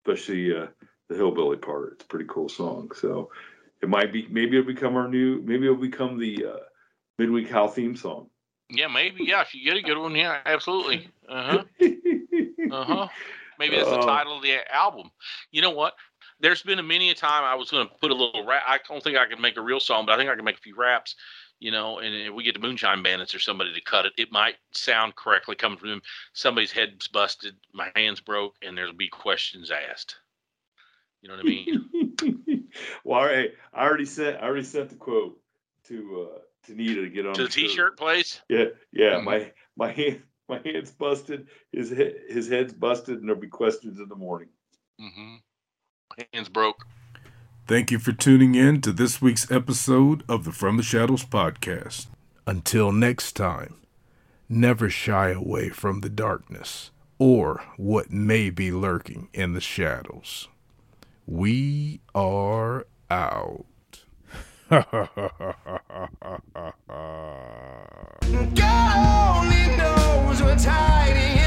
[0.05, 0.67] especially uh,
[1.09, 1.95] the hillbilly part.
[1.95, 2.91] It's a pretty cool song.
[2.95, 3.31] So
[3.83, 6.59] it might be maybe it'll become our new maybe it'll become the uh,
[7.19, 8.29] midweek Hal theme song.
[8.71, 9.25] Yeah, maybe.
[9.25, 11.09] Yeah, if you get a good one, yeah, absolutely.
[11.29, 11.89] Uh huh.
[12.73, 13.09] Uh huh.
[13.59, 14.07] Maybe that's the Oh.
[14.07, 15.11] title of the album.
[15.51, 15.95] You know what?
[16.41, 18.63] There's been a many a time I was going to put a little rap.
[18.67, 20.57] I don't think I can make a real song, but I think I can make
[20.59, 21.17] a few raps.
[21.61, 24.31] You know, and if we get the Moonshine Bandits or somebody to cut it, it
[24.31, 26.03] might sound correctly coming from them.
[26.33, 30.15] Somebody's head's busted, my hands broke, and there'll be questions asked.
[31.21, 32.69] You know what I mean?
[33.05, 33.51] well, all right.
[33.75, 34.37] I already sent.
[34.37, 35.41] I already sent the quote
[35.89, 37.69] to uh to Nita to get on to the shirt.
[37.69, 38.41] T-shirt place.
[38.49, 39.15] Yeah, yeah.
[39.15, 39.25] Mhm.
[39.25, 41.49] My my hand my hand's busted.
[41.73, 44.49] His head his head's busted, and there'll be questions in the morning.
[44.99, 45.37] hmm
[46.33, 46.87] Hands broke.
[47.67, 52.07] Thank you for tuning in to this week's episode of the From the Shadows podcast.
[52.47, 53.75] Until next time,
[54.49, 60.49] never shy away from the darkness or what may be lurking in the shadows.
[61.27, 63.67] We are out.
[68.55, 69.98] Go!
[70.41, 71.38] were tidy.